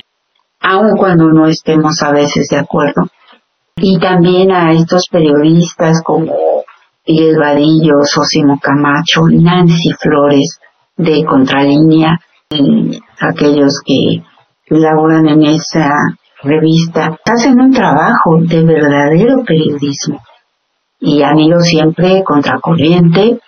[0.61, 3.09] aun cuando no estemos a veces de acuerdo.
[3.77, 6.35] Y también a estos periodistas como
[7.07, 10.59] Miguel Vadillo, Sosimo Camacho, Nancy Flores
[10.97, 14.23] de Contralínea, y aquellos que
[14.69, 15.91] laboran en esa
[16.43, 20.21] revista, hacen un trabajo de verdadero periodismo
[21.01, 23.39] y han ido siempre contracorriente.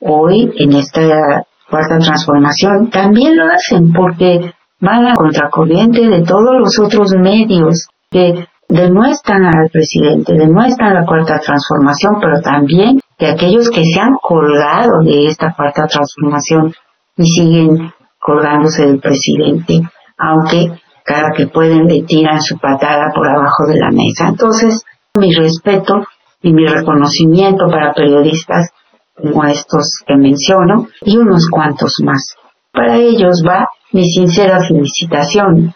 [0.00, 6.78] Hoy, en esta cuarta transformación, también lo hacen porque van a contracorriente de todos los
[6.78, 13.84] otros medios que demuestran al presidente, demuestran la cuarta transformación, pero también de aquellos que
[13.84, 16.72] se han colgado de esta cuarta transformación
[17.16, 19.82] y siguen colgándose del presidente
[20.20, 20.70] aunque
[21.04, 24.28] cada que pueden le tiran su patada por abajo de la mesa.
[24.28, 26.04] Entonces, mi respeto
[26.42, 28.70] y mi reconocimiento para periodistas
[29.16, 32.34] como estos que menciono y unos cuantos más.
[32.72, 35.74] Para ellos va mi sincera felicitación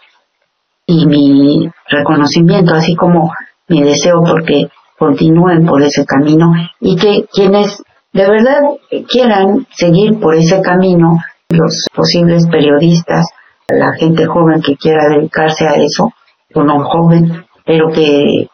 [0.87, 3.31] y mi reconocimiento, así como
[3.67, 8.61] mi deseo porque continúen por ese camino y que quienes de verdad
[9.09, 11.17] quieran seguir por ese camino,
[11.49, 13.25] los posibles periodistas,
[13.67, 16.13] la gente joven que quiera dedicarse a eso,
[16.53, 18.47] o no joven, pero que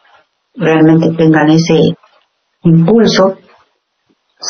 [0.56, 1.96] realmente tengan ese
[2.64, 3.36] impulso,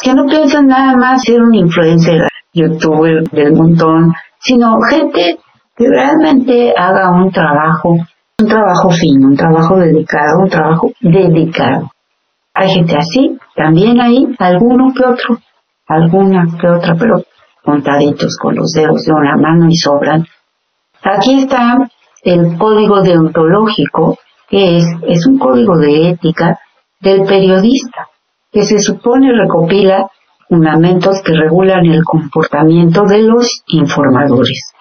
[0.03, 2.23] que no piensen nada más ser un influencer,
[2.55, 5.39] youtuber del montón, sino gente
[5.83, 7.97] que realmente haga un trabajo,
[8.39, 11.91] un trabajo fino, un trabajo dedicado, un trabajo dedicado.
[12.55, 15.39] Hay gente así, también hay alguno que otro,
[15.89, 17.23] alguna que otra, pero
[17.65, 20.25] contaditos con los dedos de una mano y sobran
[21.05, 21.79] Aquí está
[22.23, 24.19] el código deontológico,
[24.49, 26.61] que es, es un código de ética
[27.01, 28.07] del periodista,
[28.53, 30.07] que se supone recopila
[30.49, 34.72] fundamentos que regulan el comportamiento de los informadores.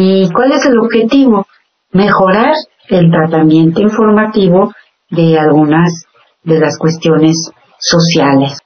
[0.00, 1.44] ¿Y cuál es el objetivo?
[1.90, 2.54] Mejorar
[2.88, 4.72] el tratamiento informativo
[5.10, 6.04] de algunas
[6.44, 7.50] de las cuestiones
[7.80, 8.58] sociales.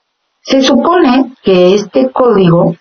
[0.42, 2.74] Se supone que este código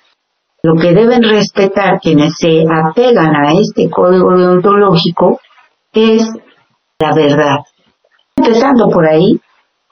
[0.64, 5.40] lo que deben respetar quienes se apegan a este código deontológico
[5.94, 6.28] es
[7.00, 7.60] la verdad.
[8.36, 9.40] Empezando por ahí,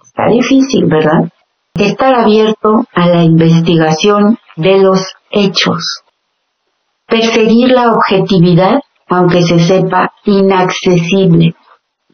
[0.03, 1.31] está difícil, ¿verdad?
[1.75, 6.01] Estar abierto a la investigación de los hechos.
[7.09, 11.55] Perseguir la objetividad, aunque se sepa inaccesible.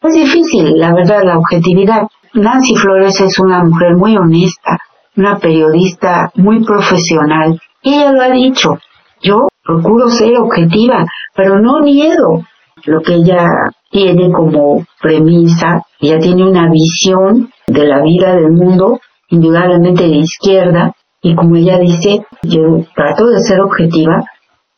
[0.02, 2.04] Es difícil, la verdad, la objetividad.
[2.34, 4.78] Nancy Flores es una mujer muy honesta,
[5.16, 8.80] una periodista muy profesional ella lo ha dicho.
[9.22, 12.44] Yo procuro ser objetiva, pero no niego
[12.86, 13.48] lo que ella
[13.92, 15.84] tiene como premisa.
[16.00, 21.78] Ella tiene una visión de la vida del mundo, indudablemente de izquierda, y como ella
[21.78, 24.24] dice, yo trato de ser objetiva,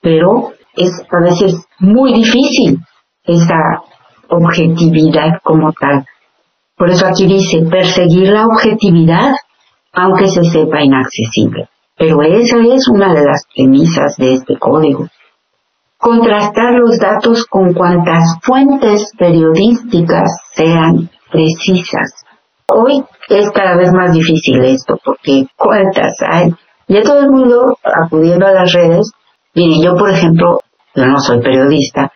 [0.08, 2.80] pero es a veces muy difícil
[3.26, 3.84] esa
[4.30, 6.06] objetividad como tal.
[6.78, 9.34] Por eso aquí dice, perseguir la objetividad,
[9.92, 11.68] aunque se sepa inaccesible.
[11.98, 15.08] Pero esa es una de las premisas de este código.
[15.98, 22.24] Contrastar los datos con cuantas fuentes periodísticas sean precisas.
[22.70, 26.54] Hoy es cada vez más difícil esto porque cuántas hay.
[26.88, 29.12] Ya todo el mundo acudiendo a las redes.
[29.58, 30.60] Miren, yo por ejemplo,
[30.94, 32.12] yo no soy periodista,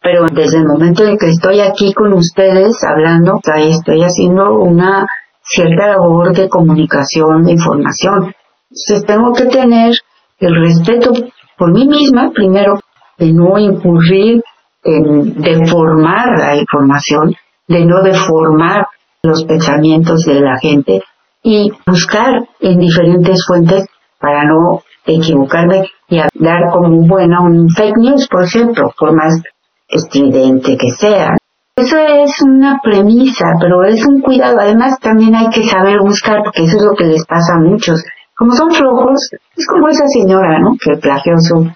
[0.00, 5.04] pero desde el momento en que estoy aquí con ustedes hablando, estoy haciendo una
[5.42, 8.32] cierta labor de comunicación, de información.
[8.70, 9.92] Entonces tengo que tener
[10.38, 11.10] el respeto
[11.58, 12.78] por mí misma, primero,
[13.18, 14.44] de no incurrir
[14.84, 17.34] en deformar la información,
[17.66, 18.86] de no deformar
[19.24, 21.02] los pensamientos de la gente
[21.42, 23.84] y buscar en diferentes fuentes
[24.20, 29.42] para no equivocarme y dar como buena un fake news, por ejemplo, por más
[29.88, 31.36] estridente que sea.
[31.76, 34.58] Eso es una premisa, pero es un cuidado.
[34.60, 38.04] Además, también hay que saber buscar, porque eso es lo que les pasa a muchos.
[38.36, 40.76] Como son flojos, es como esa señora, ¿no?
[40.80, 41.68] Que plagió su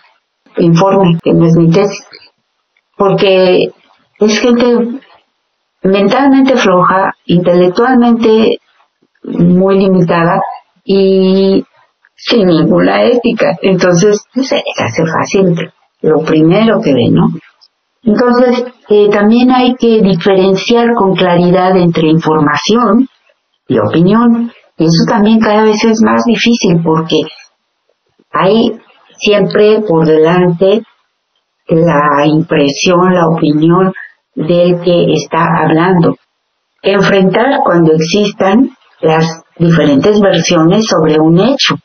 [0.58, 2.06] informe, que no es mi tesis.
[2.96, 3.70] Porque
[4.20, 5.00] es gente
[5.82, 8.58] mentalmente floja, intelectualmente
[9.24, 10.40] muy limitada
[10.84, 11.64] y
[12.18, 13.56] sin ninguna ética.
[13.62, 15.70] Entonces, se hace fácil
[16.02, 17.28] lo primero que ven, ¿no?
[18.02, 23.08] Entonces, eh, también hay que diferenciar con claridad entre información
[23.68, 24.52] y opinión.
[24.76, 27.22] Y eso también cada vez es más difícil porque
[28.32, 28.78] hay
[29.16, 30.82] siempre por delante
[31.68, 33.92] la impresión, la opinión
[34.34, 36.16] del que está hablando.
[36.82, 41.76] Enfrentar cuando existan las diferentes versiones sobre un hecho,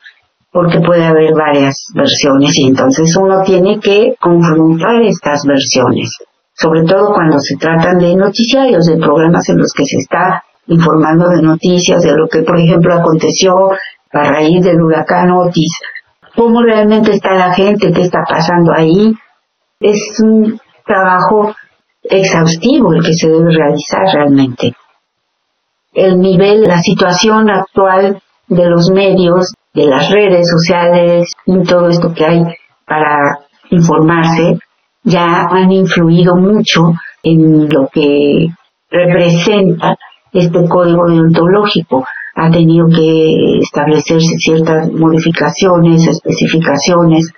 [0.54, 6.16] porque puede haber varias versiones y entonces uno tiene que confrontar estas versiones,
[6.54, 11.28] sobre todo cuando se tratan de noticiarios, de programas en los que se está informando
[11.30, 13.72] de noticias, de lo que por ejemplo aconteció
[14.12, 15.80] a raíz del huracán Otis,
[16.36, 19.12] cómo realmente está la gente, qué está pasando ahí.
[19.80, 21.56] Es un trabajo
[22.04, 24.74] exhaustivo el que se debe realizar realmente.
[25.94, 32.14] El nivel, la situación actual de los medios, de las redes sociales y todo esto
[32.14, 32.44] que hay
[32.86, 34.60] para informarse,
[35.04, 36.94] ya han influido mucho
[37.24, 38.48] en lo que
[38.90, 39.98] representa
[40.32, 42.06] este código deontológico.
[42.36, 47.32] Ha tenido que establecerse ciertas modificaciones, especificaciones,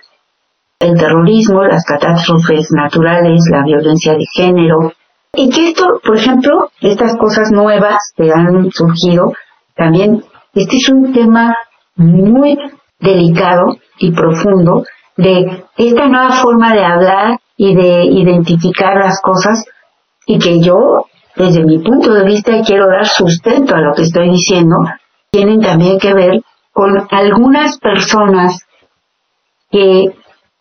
[0.78, 4.92] el terrorismo, las catástrofes naturales, la violencia de género,
[5.34, 9.32] y que esto, por ejemplo, estas cosas nuevas que han surgido,
[9.74, 10.22] también
[10.54, 11.54] este es un tema
[11.96, 12.58] muy
[13.00, 14.84] delicado y profundo
[15.16, 19.64] de esta nueva forma de hablar y de identificar las cosas
[20.26, 24.30] y que yo, desde mi punto de vista, quiero dar sustento a lo que estoy
[24.30, 24.76] diciendo,
[25.30, 26.42] tienen también que ver
[26.72, 28.58] con algunas personas
[29.70, 30.14] que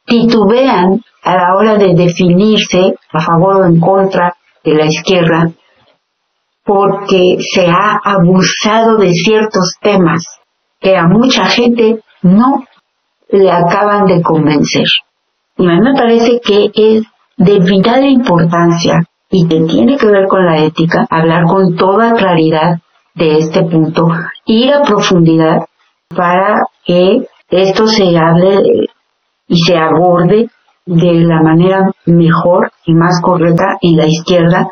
[0.05, 5.51] titubean a la hora de definirse a favor o en contra de la izquierda
[6.63, 10.23] porque se ha abusado de ciertos temas
[10.79, 12.63] que a mucha gente no
[13.29, 14.85] le acaban de convencer.
[15.57, 17.03] Y a mí me parece que es
[17.37, 22.79] de vital importancia y que tiene que ver con la ética hablar con toda claridad
[23.13, 24.07] de este punto,
[24.45, 25.65] ir a profundidad
[26.09, 28.89] para que esto se hable
[29.47, 30.49] y se aborde
[30.85, 34.67] de la manera mejor y más correcta en la izquierda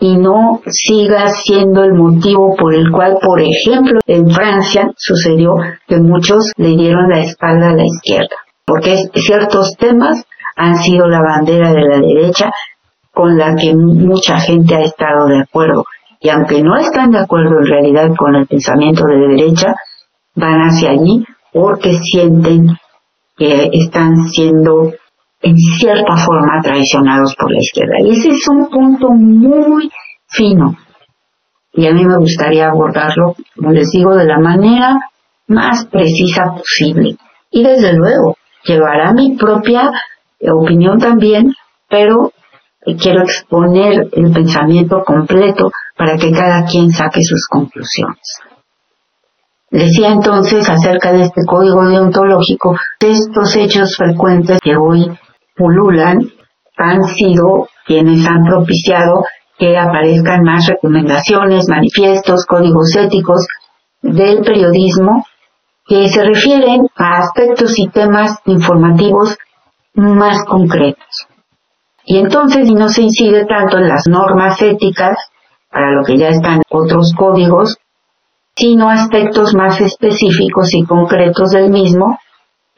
[0.00, 5.98] y no siga siendo el motivo por el cual, por ejemplo, en Francia sucedió que
[5.98, 10.24] muchos le dieron la espalda a la izquierda, porque ciertos temas
[10.56, 12.50] han sido la bandera de la derecha
[13.12, 15.84] con la que mucha gente ha estado de acuerdo.
[16.20, 19.74] Y aunque no están de acuerdo en realidad con el pensamiento de derecha,
[20.36, 22.76] van hacia allí porque sienten
[23.36, 24.92] que están siendo
[25.42, 27.94] en cierta forma traicionados por la izquierda.
[28.00, 29.90] Y ese es un punto muy
[30.28, 30.76] fino.
[31.72, 34.96] Y a mí me gustaría abordarlo, como les digo, de la manera
[35.46, 37.16] más precisa posible.
[37.50, 39.90] Y desde luego, llevará mi propia
[40.40, 41.52] opinión también,
[41.88, 42.32] pero
[43.00, 48.40] quiero exponer el pensamiento completo para que cada quien saque sus conclusiones.
[49.70, 55.10] Decía entonces acerca de este código deontológico, de estos hechos frecuentes que hoy
[55.58, 56.30] pululan
[56.76, 59.24] han sido quienes han propiciado
[59.58, 63.46] que aparezcan más recomendaciones, manifiestos, códigos éticos
[64.00, 65.24] del periodismo
[65.84, 69.36] que se refieren a aspectos y temas informativos
[69.94, 71.26] más concretos.
[72.04, 75.16] Y entonces, no se incide tanto en las normas éticas,
[75.70, 77.76] para lo que ya están otros códigos,
[78.54, 82.18] sino aspectos más específicos y concretos del mismo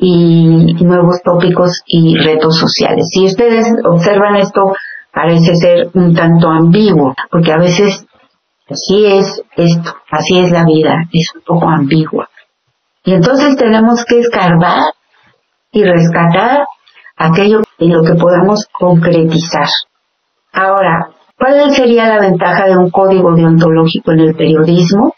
[0.00, 3.06] y nuevos tópicos y retos sociales.
[3.12, 4.72] Si ustedes observan esto,
[5.12, 8.06] parece ser un tanto ambiguo, porque a veces
[8.68, 12.28] así es esto, así es la vida, es un poco ambigua.
[13.04, 14.84] Y entonces tenemos que escarbar
[15.72, 16.64] y rescatar
[17.16, 19.68] aquello en lo que podamos concretizar.
[20.52, 25.14] Ahora, ¿cuál sería la ventaja de un código deontológico en el periodismo?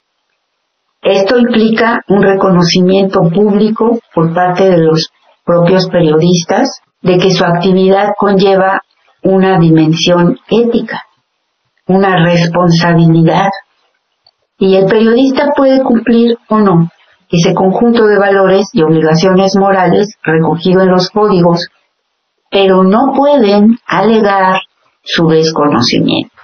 [1.02, 5.10] Esto implica un reconocimiento público por parte de los
[5.44, 8.80] propios periodistas de que su actividad conlleva
[9.22, 11.02] una dimensión ética,
[11.88, 13.50] una responsabilidad.
[14.58, 16.88] Y el periodista puede cumplir o no
[17.28, 21.66] ese conjunto de valores y obligaciones morales recogido en los códigos,
[22.50, 24.60] pero no pueden alegar
[25.02, 26.36] su desconocimiento.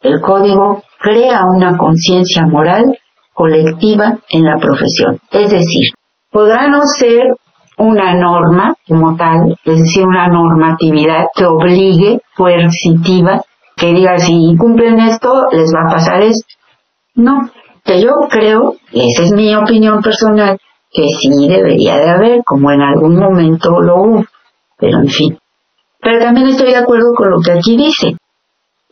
[0.00, 2.98] El código crea una conciencia moral
[3.32, 5.20] colectiva en la profesión.
[5.30, 5.88] Es decir,
[6.30, 7.34] podrá no ser
[7.78, 13.42] una norma como tal, es decir, una normatividad que obligue, coercitiva,
[13.76, 16.46] que diga si cumplen esto, les va a pasar esto.
[17.14, 17.50] No,
[17.84, 20.58] que yo creo, esa es mi opinión personal,
[20.92, 24.24] que sí debería de haber, como en algún momento lo hubo,
[24.78, 25.38] pero en fin.
[26.00, 28.16] Pero también estoy de acuerdo con lo que aquí dice.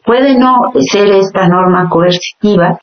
[0.05, 2.78] Puede no ser esta norma coercitiva,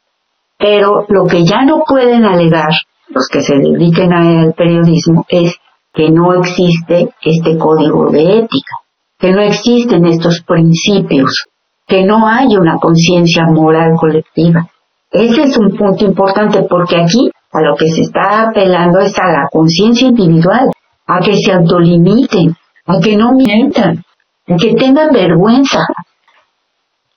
[0.58, 2.72] pero lo que ya no pueden alegar
[3.10, 5.56] los que se dediquen al periodismo es
[5.94, 8.76] que no existe este código de ética,
[9.18, 11.46] que no existen estos principios,
[11.88, 14.68] que no hay una conciencia moral colectiva.
[15.12, 19.28] Ese es un punto importante porque aquí a lo que se está apelando es a
[19.28, 20.70] la conciencia individual,
[21.08, 24.04] a que se autolimiten, a que no mientan,
[24.48, 25.80] a que tengan vergüenza,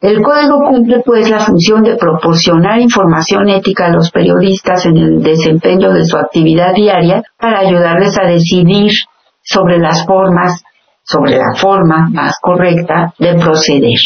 [0.00, 5.22] el código cumple pues la función de proporcionar información ética a los periodistas en el
[5.22, 8.92] desempeño de su actividad diaria para ayudarles a decidir
[9.42, 10.62] sobre las formas,
[11.02, 13.98] sobre la forma más correcta de proceder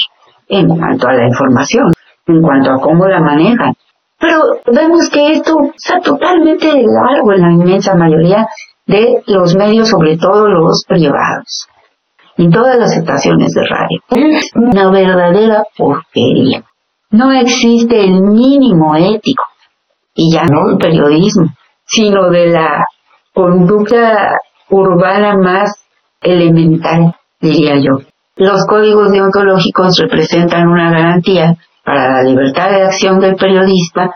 [0.48, 1.92] en cuanto a la información,
[2.26, 3.74] en cuanto a cómo la manejan.
[4.18, 4.38] Pero
[4.72, 8.46] vemos que esto está totalmente largo en la inmensa mayoría
[8.86, 11.68] de los medios, sobre todo los privados
[12.36, 14.00] en todas las estaciones de radio.
[14.10, 16.64] Es una verdadera porquería.
[17.10, 19.44] No existe el mínimo ético,
[20.14, 21.46] y ya no el periodismo,
[21.84, 22.84] sino de la
[23.34, 24.38] conducta
[24.70, 25.84] urbana más
[26.20, 27.98] elemental, diría yo.
[28.36, 34.14] Los códigos deontológicos representan una garantía para la libertad de acción del periodista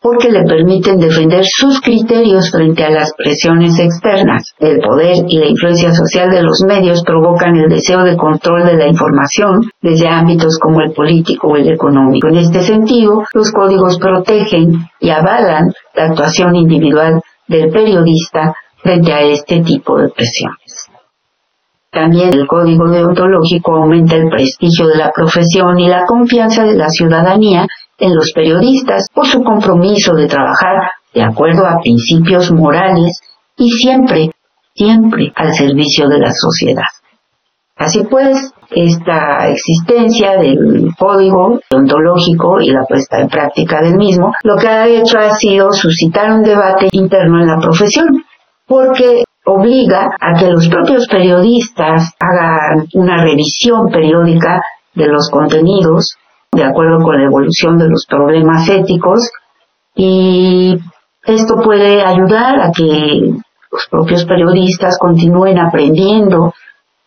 [0.00, 4.44] porque le permiten defender sus criterios frente a las presiones externas.
[4.58, 8.76] El poder y la influencia social de los medios provocan el deseo de control de
[8.76, 12.28] la información desde ámbitos como el político o el económico.
[12.28, 19.22] En este sentido, los códigos protegen y avalan la actuación individual del periodista frente a
[19.22, 20.88] este tipo de presiones.
[21.90, 26.88] También el código deontológico aumenta el prestigio de la profesión y la confianza de la
[26.90, 27.66] ciudadanía
[27.98, 33.20] en los periodistas por su compromiso de trabajar de acuerdo a principios morales
[33.56, 34.30] y siempre,
[34.74, 36.86] siempre al servicio de la sociedad.
[37.76, 44.56] Así pues, esta existencia del código ontológico y la puesta en práctica del mismo, lo
[44.56, 48.24] que ha hecho ha sido suscitar un debate interno en la profesión,
[48.66, 54.60] porque obliga a que los propios periodistas hagan una revisión periódica
[54.94, 56.16] de los contenidos
[56.52, 59.30] de acuerdo con la evolución de los problemas éticos
[59.94, 60.78] y
[61.24, 63.32] esto puede ayudar a que
[63.70, 66.54] los propios periodistas continúen aprendiendo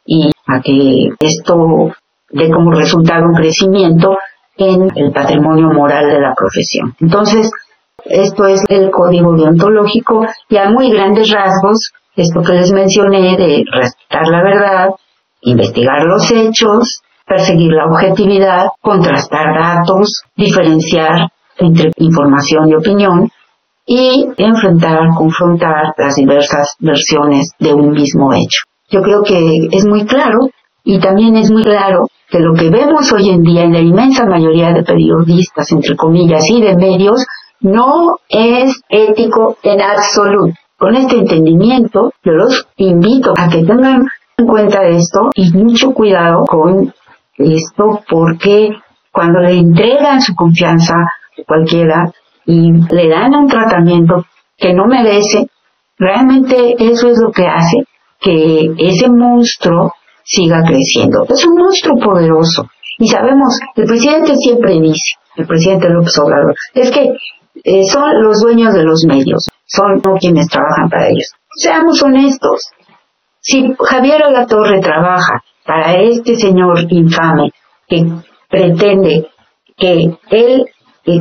[0.06, 1.92] y a que esto
[2.30, 4.18] dé como resultado un crecimiento
[4.58, 6.94] en el patrimonio moral de la profesión.
[7.00, 7.50] Entonces,
[8.06, 13.64] esto es el código deontológico y a muy grandes rasgos, esto que les mencioné de
[13.72, 14.90] respetar la verdad,
[15.42, 17.02] investigar los hechos,
[17.32, 23.30] perseguir la objetividad, contrastar datos, diferenciar entre información y opinión
[23.86, 28.64] y enfrentar, confrontar las diversas versiones de un mismo hecho.
[28.90, 30.40] Yo creo que es muy claro
[30.84, 34.26] y también es muy claro que lo que vemos hoy en día en la inmensa
[34.26, 37.26] mayoría de periodistas, entre comillas, y de medios,
[37.62, 40.54] no es ético en absoluto.
[40.78, 44.06] Con este entendimiento, yo los invito a que tengan
[44.38, 46.92] en cuenta esto y mucho cuidado con
[47.42, 48.70] esto porque
[49.12, 52.12] cuando le entregan su confianza a cualquiera
[52.46, 54.26] y le dan un tratamiento
[54.58, 55.48] que no merece,
[55.98, 57.86] realmente eso es lo que hace
[58.20, 61.26] que ese monstruo siga creciendo.
[61.28, 62.70] Es un monstruo poderoso.
[63.00, 67.14] Y sabemos, el presidente siempre dice, el presidente López Obrador, es que
[67.64, 71.32] eh, son los dueños de los medios, son no quienes trabajan para ellos.
[71.56, 72.70] Seamos honestos.
[73.40, 77.50] Si Javier Torre trabaja para este señor infame
[77.88, 78.06] que
[78.50, 79.30] pretende
[79.78, 80.66] que él,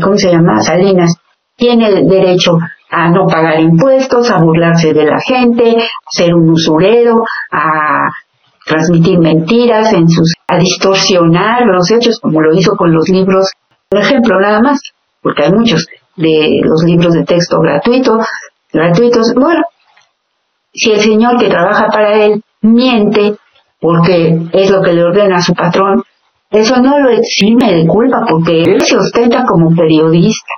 [0.03, 0.61] ¿cómo se llama?
[0.61, 1.14] Salinas,
[1.55, 2.59] tiene el derecho
[2.90, 7.22] a no pagar impuestos, a burlarse de la gente, a ser un usurero,
[7.53, 8.09] a
[8.66, 13.53] transmitir mentiras en sus, a distorsionar los hechos como lo hizo con los libros,
[13.88, 14.80] por ejemplo, nada más,
[15.22, 15.86] porque hay muchos
[16.16, 18.26] de los libros de texto gratuitos,
[18.72, 19.62] gratuitos, bueno,
[20.72, 23.36] si el señor que trabaja para él miente
[23.80, 26.02] porque es lo que le ordena a su patrón,
[26.50, 30.52] eso no lo exime de culpa porque él se ostenta como periodista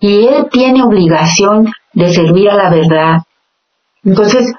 [0.00, 3.16] y él tiene obligación de servir a la verdad.
[4.04, 4.52] Entonces,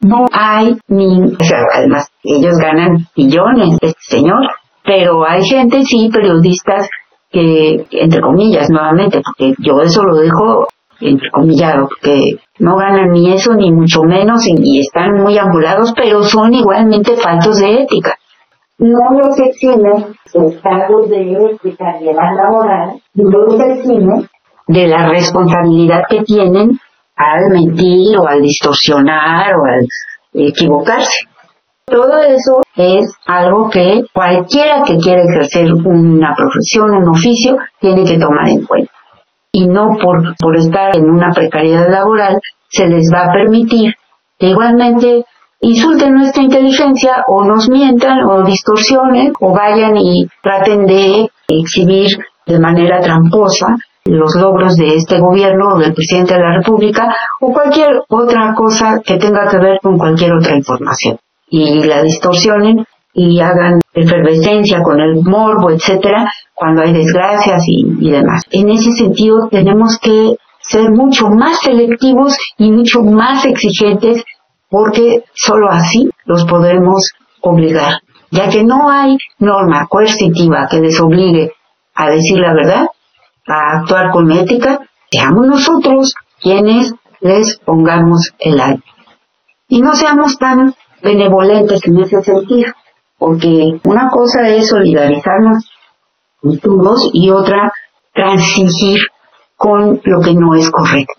[0.00, 4.40] no hay ni, o sea, además ellos ganan millones, este señor,
[4.84, 6.88] pero hay gente, sí, periodistas
[7.30, 10.68] que, entre comillas, nuevamente, porque yo eso lo dejo
[11.00, 16.22] entre comillado, porque no ganan ni eso ni mucho menos y, están muy ambulados, pero
[16.22, 18.16] son igualmente faltos de ética.
[18.78, 24.28] No los exime los cargos de ética y de la moral, no los exime
[24.68, 26.78] de la responsabilidad que tienen
[27.16, 29.86] al mentir o al distorsionar o al
[30.34, 31.26] equivocarse.
[31.86, 38.18] Todo eso es algo que cualquiera que quiera ejercer una profesión, un oficio, tiene que
[38.18, 38.90] tomar en cuenta.
[39.58, 42.38] Y no por, por estar en una precariedad laboral
[42.68, 43.94] se les va a permitir.
[44.38, 45.24] Que igualmente
[45.60, 52.08] insulten nuestra inteligencia o nos mientan o distorsionen o vayan y traten de exhibir
[52.46, 53.68] de manera tramposa
[54.04, 57.08] los logros de este gobierno o del presidente de la República
[57.40, 62.84] o cualquier otra cosa que tenga que ver con cualquier otra información y la distorsionen
[63.18, 68.42] y hagan efervescencia con el morbo, etcétera, cuando hay desgracias y, demás.
[68.50, 74.22] En ese sentido tenemos que ser mucho más selectivos y mucho más exigentes
[74.68, 78.00] porque solo así los podremos obligar.
[78.30, 81.52] Ya que no hay norma coercitiva que les obligue
[81.94, 82.86] a decir la verdad,
[83.46, 88.82] a actuar con ética, seamos nosotros quienes les pongamos el aire.
[89.68, 92.72] Y no seamos tan benevolentes en ese sentido,
[93.18, 95.70] porque una cosa es solidarizarnos
[96.40, 97.72] con todos y otra
[98.12, 99.00] transigir
[99.56, 101.14] con lo que no es correcto.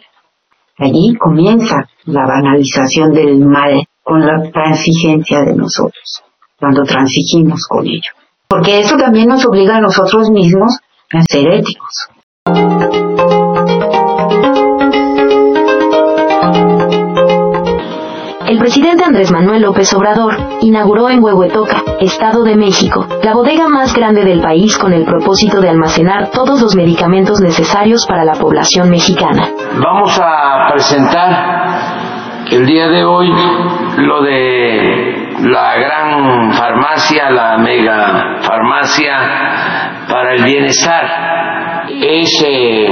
[0.78, 6.24] Allí comienza la banalización del mal con la transigencia de nosotros,
[6.60, 8.12] cuando transigimos con ello.
[8.48, 10.78] Porque eso también nos obliga a nosotros mismos
[11.12, 12.10] a ser éticos.
[18.48, 23.94] El presidente Andrés Manuel López Obrador inauguró en Huehuetoca, Estado de México, la bodega más
[23.94, 28.90] grande del país con el propósito de almacenar todos los medicamentos necesarios para la población
[28.90, 29.50] mexicana.
[29.84, 33.28] Vamos a presentar el día de hoy
[33.98, 41.86] lo de la gran farmacia, la mega farmacia para el bienestar.
[41.90, 42.88] Es eh,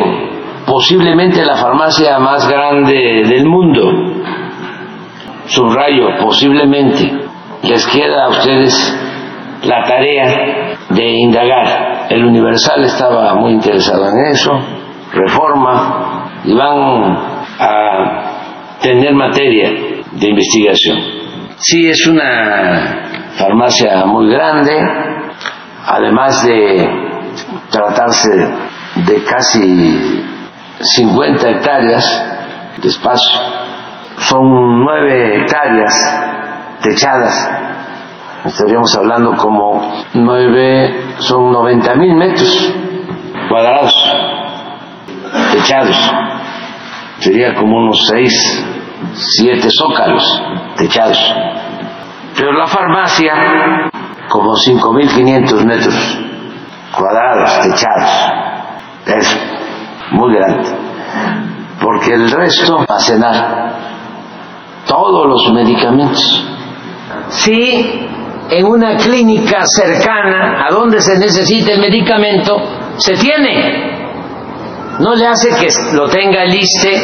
[0.67, 4.15] posiblemente la farmacia más grande del mundo
[5.47, 7.11] subrayo, posiblemente
[7.63, 8.97] les queda a ustedes
[9.63, 12.07] la tarea de indagar.
[12.09, 14.51] El Universal estaba muy interesado en eso,
[15.11, 17.17] reforma, y van
[17.59, 19.69] a tener materia
[20.11, 20.97] de investigación.
[21.57, 24.77] Sí, es una farmacia muy grande,
[25.87, 26.89] además de
[27.71, 28.29] tratarse
[29.07, 30.23] de casi
[30.79, 32.25] 50 hectáreas
[32.81, 33.64] de espacio
[34.17, 35.93] son nueve hectáreas
[36.81, 37.49] techadas.
[38.45, 42.73] Estaríamos hablando como nueve, son 90 mil metros
[43.49, 43.93] cuadrados
[45.51, 45.97] techados.
[47.19, 48.65] Sería como unos seis,
[49.13, 50.43] siete zócalos
[50.77, 51.17] techados.
[52.35, 53.33] Pero la farmacia,
[54.29, 56.19] como 5.500 metros
[56.91, 58.31] cuadrados techados.
[59.05, 59.39] Es
[60.11, 60.69] muy grande.
[61.81, 63.84] Porque el resto va a cenar
[64.87, 66.45] todos los medicamentos.
[67.29, 68.07] Si
[68.49, 72.57] en una clínica cercana a donde se necesita el medicamento,
[72.97, 73.95] se tiene.
[74.99, 77.01] No le hace que lo tenga el ISTE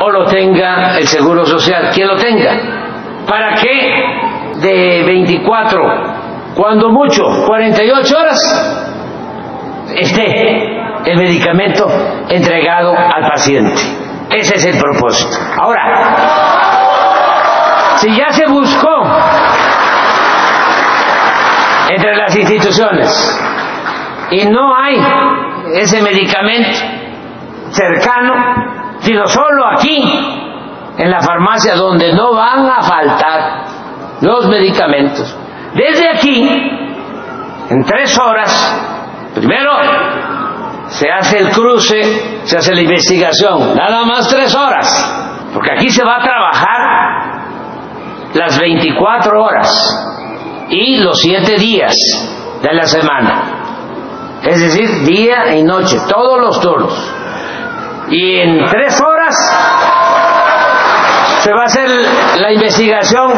[0.00, 3.24] o lo tenga el Seguro Social, quien lo tenga.
[3.28, 5.80] ¿Para qué de 24,
[6.56, 8.86] cuando mucho, 48 horas,
[9.94, 11.86] esté el medicamento
[12.28, 13.80] entregado al paciente?
[14.30, 15.36] Ese es el propósito.
[15.60, 16.71] Ahora,
[18.02, 19.06] si ya se buscó
[21.88, 23.40] entre las instituciones
[24.32, 24.96] y no hay
[25.74, 26.78] ese medicamento
[27.70, 28.34] cercano,
[29.00, 30.02] sino solo aquí,
[30.98, 33.64] en la farmacia donde no van a faltar
[34.20, 35.36] los medicamentos.
[35.74, 36.42] Desde aquí,
[37.70, 39.70] en tres horas, primero
[40.88, 46.04] se hace el cruce, se hace la investigación, nada más tres horas, porque aquí se
[46.04, 46.81] va a trabajar
[48.34, 51.94] las 24 horas y los 7 días
[52.62, 54.40] de la semana.
[54.42, 57.14] Es decir, día y noche, todos los turnos.
[58.10, 59.34] Y en tres horas
[61.42, 61.88] se va a hacer
[62.40, 63.32] la investigación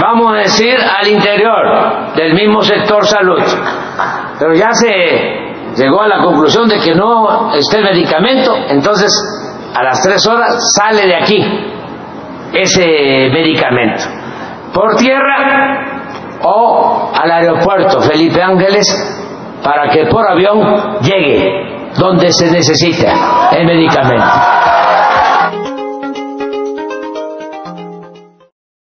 [0.00, 3.42] vamos a decir, al interior del mismo sector salud.
[4.38, 9.12] Pero ya se llegó a la conclusión de que no está el medicamento, entonces
[9.74, 11.73] a las tres horas sale de aquí
[12.54, 14.04] ese medicamento.
[14.72, 18.86] Por tierra o al aeropuerto Felipe Ángeles
[19.62, 24.26] para que por avión llegue donde se necesita el medicamento.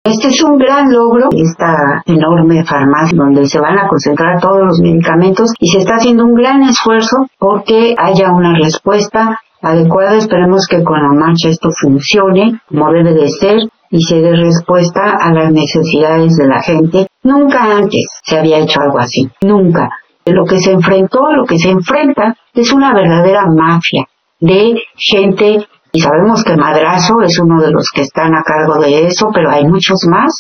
[0.06, 4.80] Este es un gran logro, esta enorme farmacia donde se van a concentrar todos los
[4.82, 10.18] medicamentos y se está haciendo un gran esfuerzo porque haya una respuesta adecuada.
[10.18, 13.58] Esperemos que con la marcha esto funcione como debe de ser
[13.90, 17.08] y se dé respuesta a las necesidades de la gente.
[17.24, 19.90] Nunca antes se había hecho algo así, nunca.
[20.26, 24.06] Lo que se enfrentó, lo que se enfrenta es una verdadera mafia
[24.40, 29.08] de gente y sabemos que Madrazo es uno de los que están a cargo de
[29.08, 30.34] eso, pero hay muchos más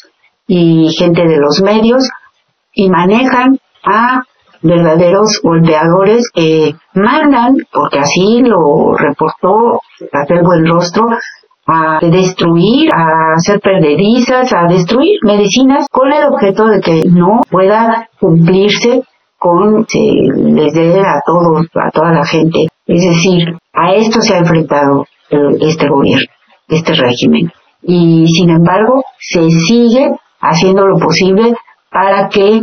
[0.47, 2.09] y gente de los medios
[2.74, 4.24] y manejan a
[4.64, 11.09] verdaderos golpeadores que mandan, porque así lo reportó Rafael Buen Rostro,
[11.66, 18.09] a destruir, a hacer perdedizas, a destruir medicinas con el objeto de que no pueda
[18.20, 19.03] cumplirse
[19.38, 22.68] con se les dé a todos, a toda la gente.
[22.88, 25.05] Es decir, a esto se ha enfrentado
[25.59, 26.28] este gobierno,
[26.70, 27.51] este régimen.
[27.82, 31.55] Y sin embargo, se sigue haciendo lo posible
[31.91, 32.61] para que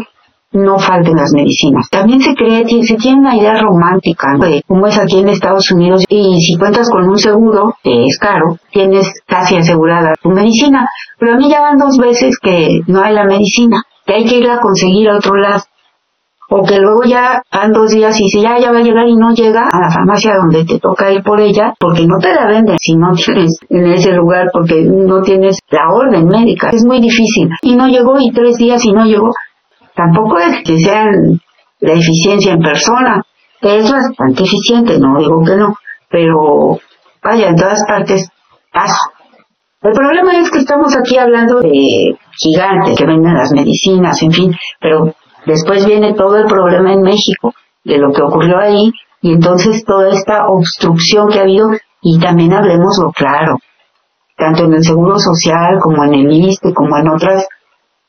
[0.52, 1.88] no falten las medicinas.
[1.90, 6.04] También se cree, se tiene una idea romántica de cómo es aquí en Estados Unidos
[6.08, 10.88] y si cuentas con un seguro, que es caro, tienes casi asegurada tu medicina.
[11.18, 14.38] Pero a mí ya van dos veces que no hay la medicina, que hay que
[14.38, 15.62] ir a conseguir a otro lado
[16.50, 19.14] o que luego ya van dos días y si ya, ya va a llegar y
[19.14, 22.46] no llega a la farmacia donde te toca ir por ella, porque no te la
[22.46, 26.70] venden si no tienes en ese lugar, porque no tienes la orden médica.
[26.70, 27.48] Es muy difícil.
[27.62, 29.30] Y no llegó y tres días y no llegó.
[30.00, 31.40] Tampoco es que sean
[31.80, 33.22] la eficiencia en persona.
[33.60, 35.76] Es bastante eficiente, no digo que no,
[36.08, 36.78] pero
[37.22, 38.28] vaya, en todas partes.
[39.82, 44.54] El problema es que estamos aquí hablando de gigantes que venden las medicinas, en fin,
[44.80, 45.14] pero
[45.46, 48.92] Después viene todo el problema en México de lo que ocurrió ahí
[49.22, 51.68] y entonces toda esta obstrucción que ha habido
[52.02, 53.56] y también hablemos lo claro,
[54.36, 57.44] tanto en el Seguro Social como en el ISTE como en otros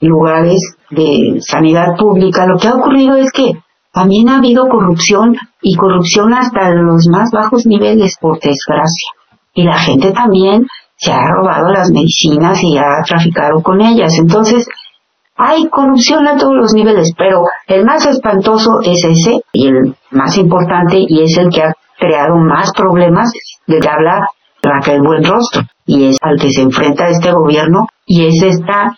[0.08, 3.54] lugares de sanidad pública, lo que ha ocurrido es que
[3.94, 9.10] también ha habido corrupción y corrupción hasta los más bajos niveles, por desgracia.
[9.54, 14.14] Y la gente también se ha robado las medicinas y ha traficado con ellas.
[14.18, 14.68] Entonces,
[15.36, 20.38] hay corrupción a todos los niveles, pero el más espantoso es ese y el más
[20.38, 23.32] importante y es el que ha creado más problemas
[23.66, 24.28] de que habla
[24.62, 28.96] Raquel Buenrostro y es al que se enfrenta este gobierno y es esta,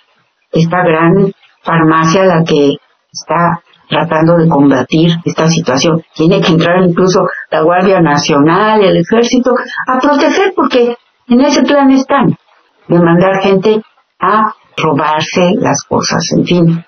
[0.54, 1.32] esta gran
[1.64, 2.78] farmacia la que
[3.12, 6.04] está tratando de combatir esta situación.
[6.16, 9.52] Tiene que entrar incluso la Guardia Nacional, el Ejército,
[9.88, 10.96] a proteger porque
[11.28, 12.38] en ese plan están,
[12.88, 13.82] de mandar gente
[14.20, 16.86] a robarse las cosas, en fin.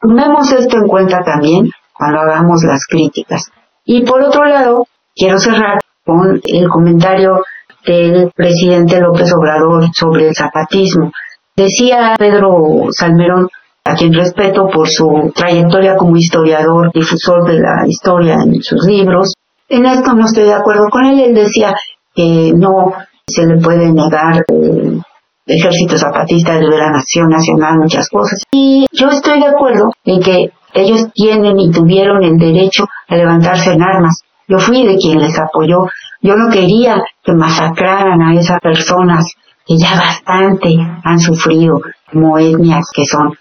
[0.00, 3.50] Tomemos esto en cuenta también cuando hagamos las críticas.
[3.84, 7.42] Y por otro lado, quiero cerrar con el comentario
[7.86, 11.12] del presidente López Obrador sobre el zapatismo.
[11.56, 13.48] Decía Pedro Salmerón,
[13.84, 19.34] a quien respeto por su trayectoria como historiador, difusor de la historia en sus libros.
[19.68, 21.20] En esto no estoy de acuerdo con él.
[21.20, 21.74] Él decía
[22.14, 22.92] que no
[23.26, 25.00] se le puede negar eh,
[25.46, 28.42] Ejército Zapatista de la Nación Nacional, muchas cosas.
[28.52, 33.72] Y yo estoy de acuerdo en que ellos tienen y tuvieron el derecho a levantarse
[33.72, 34.22] en armas.
[34.46, 35.86] Yo fui de quien les apoyó.
[36.22, 39.24] Yo no quería que masacraran a esas personas
[39.66, 40.68] que ya bastante
[41.04, 41.80] han sufrido
[42.10, 43.34] como etnias que son.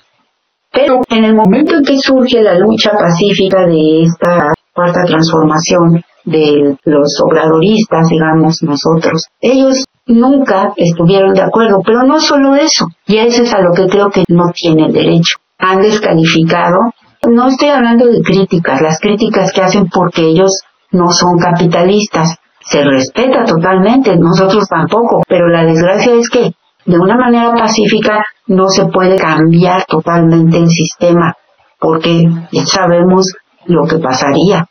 [0.71, 6.77] Pero en el momento en que surge la lucha pacífica de esta cuarta transformación de
[6.85, 13.43] los obradoristas, digamos nosotros, ellos nunca estuvieron de acuerdo, pero no solo eso, y eso
[13.43, 15.37] es a lo que creo que no tienen derecho.
[15.57, 16.93] Han descalificado,
[17.27, 20.61] no estoy hablando de críticas, las críticas que hacen porque ellos
[20.91, 26.51] no son capitalistas, se respeta totalmente, nosotros tampoco, pero la desgracia es que
[26.85, 31.33] de una manera pacífica no se puede cambiar totalmente el sistema,
[31.79, 33.25] porque ya sabemos
[33.65, 34.65] lo que pasaría.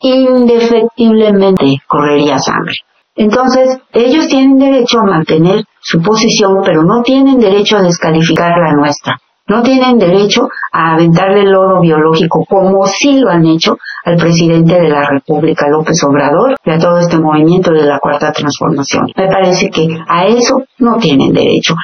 [0.00, 2.74] Indefectiblemente correría sangre.
[3.16, 8.72] Entonces, ellos tienen derecho a mantener su posición, pero no tienen derecho a descalificar la
[8.72, 9.18] nuestra.
[9.46, 14.80] No tienen derecho a aventarle el lodo biológico como sí lo han hecho al presidente
[14.80, 19.12] de la República, López Obrador, y a todo este movimiento de la Cuarta Transformación.
[19.14, 21.74] Me parece que a eso no tienen derecho.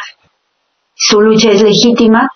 [0.95, 2.31] Su lucha es legítima,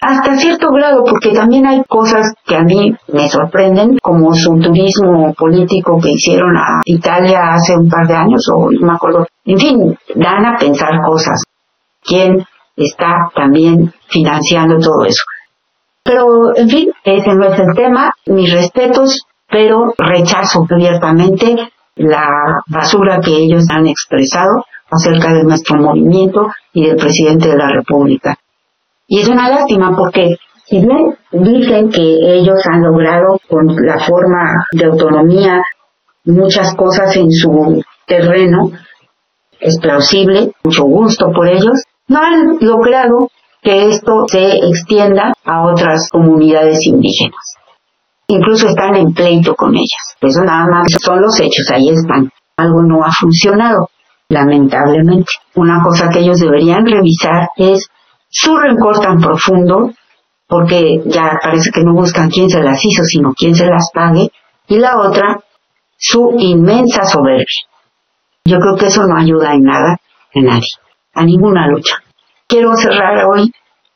[0.00, 5.34] hasta cierto grado, porque también hay cosas que a mí me sorprenden, como su turismo
[5.34, 9.26] político que hicieron a Italia hace un par de años, o no me acuerdo.
[9.44, 11.42] En fin, dan a pensar cosas.
[12.02, 12.44] ¿Quién
[12.76, 15.22] está también financiando todo eso?
[16.04, 18.12] Pero, en fin, ese no es el tema.
[18.26, 26.48] Mis respetos, pero rechazo abiertamente la basura que ellos han expresado acerca de nuestro movimiento
[26.72, 28.36] y del presidente de la República.
[29.06, 34.66] Y es una lástima porque si bien dicen que ellos han logrado con la forma
[34.72, 35.60] de autonomía
[36.24, 38.70] muchas cosas en su terreno,
[39.60, 41.82] es plausible, mucho gusto por ellos,
[42.12, 43.30] no han logrado
[43.62, 47.56] que esto se extienda a otras comunidades indígenas.
[48.26, 50.16] Incluso están en pleito con ellas.
[50.20, 52.30] Eso nada más son los hechos, ahí están.
[52.56, 53.88] Algo no ha funcionado,
[54.28, 55.30] lamentablemente.
[55.54, 57.88] Una cosa que ellos deberían revisar es
[58.28, 59.92] su rencor tan profundo,
[60.48, 64.28] porque ya parece que no buscan quién se las hizo, sino quién se las pague,
[64.66, 65.38] y la otra,
[65.96, 67.46] su inmensa soberbia.
[68.44, 69.96] Yo creo que eso no ayuda en nada
[70.34, 70.68] a nadie,
[71.14, 72.01] a ninguna lucha.
[72.52, 73.50] Quiero cerrar hoy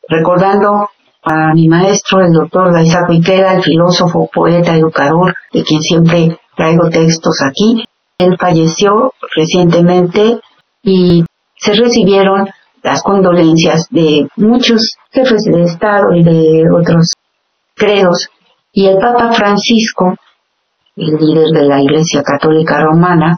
[0.09, 0.89] recordando
[1.21, 6.89] a mi maestro, el doctor Daisaku Ikeda, el filósofo, poeta, educador, de quien siempre traigo
[6.89, 7.85] textos aquí.
[8.17, 10.39] Él falleció recientemente
[10.81, 11.23] y
[11.55, 12.49] se recibieron
[12.81, 17.13] las condolencias de muchos jefes de Estado y de otros
[17.75, 18.27] credos.
[18.73, 20.15] Y el Papa Francisco,
[20.95, 23.37] el líder de la Iglesia Católica Romana,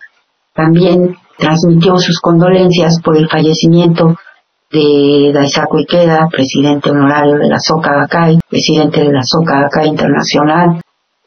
[0.54, 4.16] también transmitió sus condolencias por el fallecimiento
[4.72, 10.82] de Daisaku Ikeda, presidente honorario de la Soka Gakkai, presidente de la Soka Gakkai Internacional,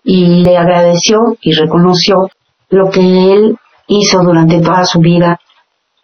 [0.04, 2.28] y le agradeció y reconoció
[2.70, 3.56] lo que él
[3.88, 5.38] hizo durante toda su vida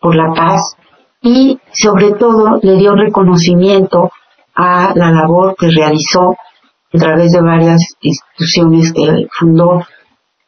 [0.00, 0.76] por la paz
[1.22, 4.10] y sobre todo le dio reconocimiento
[4.54, 6.36] a la labor que realizó
[6.92, 9.82] a través de varias instituciones que fundó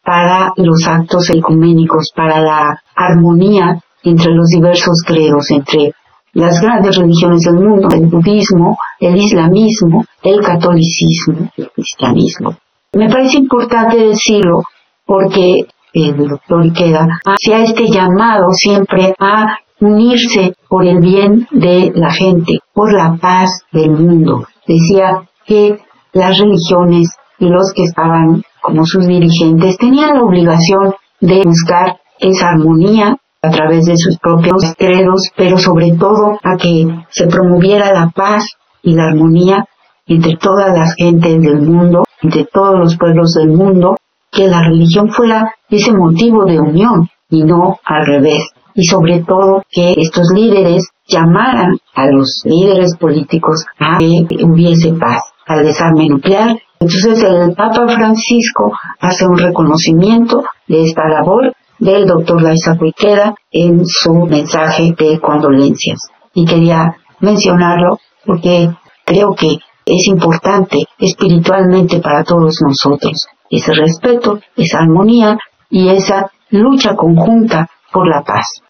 [0.02, 5.92] para los actos ecuménicos, para la armonía entre los diversos credos, entre
[6.32, 12.56] las grandes religiones del mundo, el budismo, el islamismo, el catolicismo, el cristianismo.
[12.92, 14.62] Me parece importante decirlo
[15.04, 22.12] porque el doctor Ikeda hacía este llamado siempre a unirse por el bien de la
[22.12, 24.46] gente, por la paz del mundo.
[24.66, 25.78] Decía que
[26.12, 32.50] las religiones y los que estaban como sus dirigentes tenían la obligación de buscar esa
[32.50, 38.10] armonía a través de sus propios credos, pero sobre todo a que se promoviera la
[38.10, 38.44] paz
[38.82, 39.64] y la armonía
[40.06, 43.96] entre todas las gentes del mundo, entre todos los pueblos del mundo,
[44.30, 48.42] que la religión fuera ese motivo de unión y no al revés
[48.74, 55.22] y sobre todo que estos líderes llamaran a los líderes políticos a que hubiese paz,
[55.46, 56.56] al desarme nuclear.
[56.78, 63.84] Entonces el Papa Francisco hace un reconocimiento de esta labor del doctor Laisa Cuiqueda en
[63.84, 65.98] su mensaje de condolencias.
[66.34, 68.70] Y quería mencionarlo porque
[69.04, 75.36] creo que es importante espiritualmente para todos nosotros ese respeto, esa armonía
[75.68, 78.62] y esa lucha conjunta por la paz.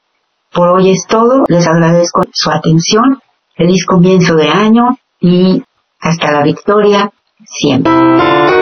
[0.53, 3.21] Por hoy es todo, les agradezco su atención,
[3.55, 5.63] feliz comienzo de año y
[6.01, 7.13] hasta la victoria
[7.45, 8.60] siempre.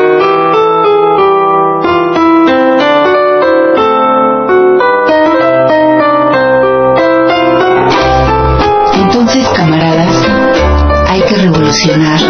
[11.73, 12.21] solucionar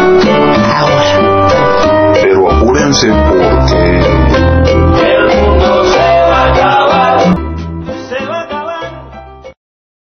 [0.75, 2.11] ahora.
[2.13, 4.28] Pero apúrense porque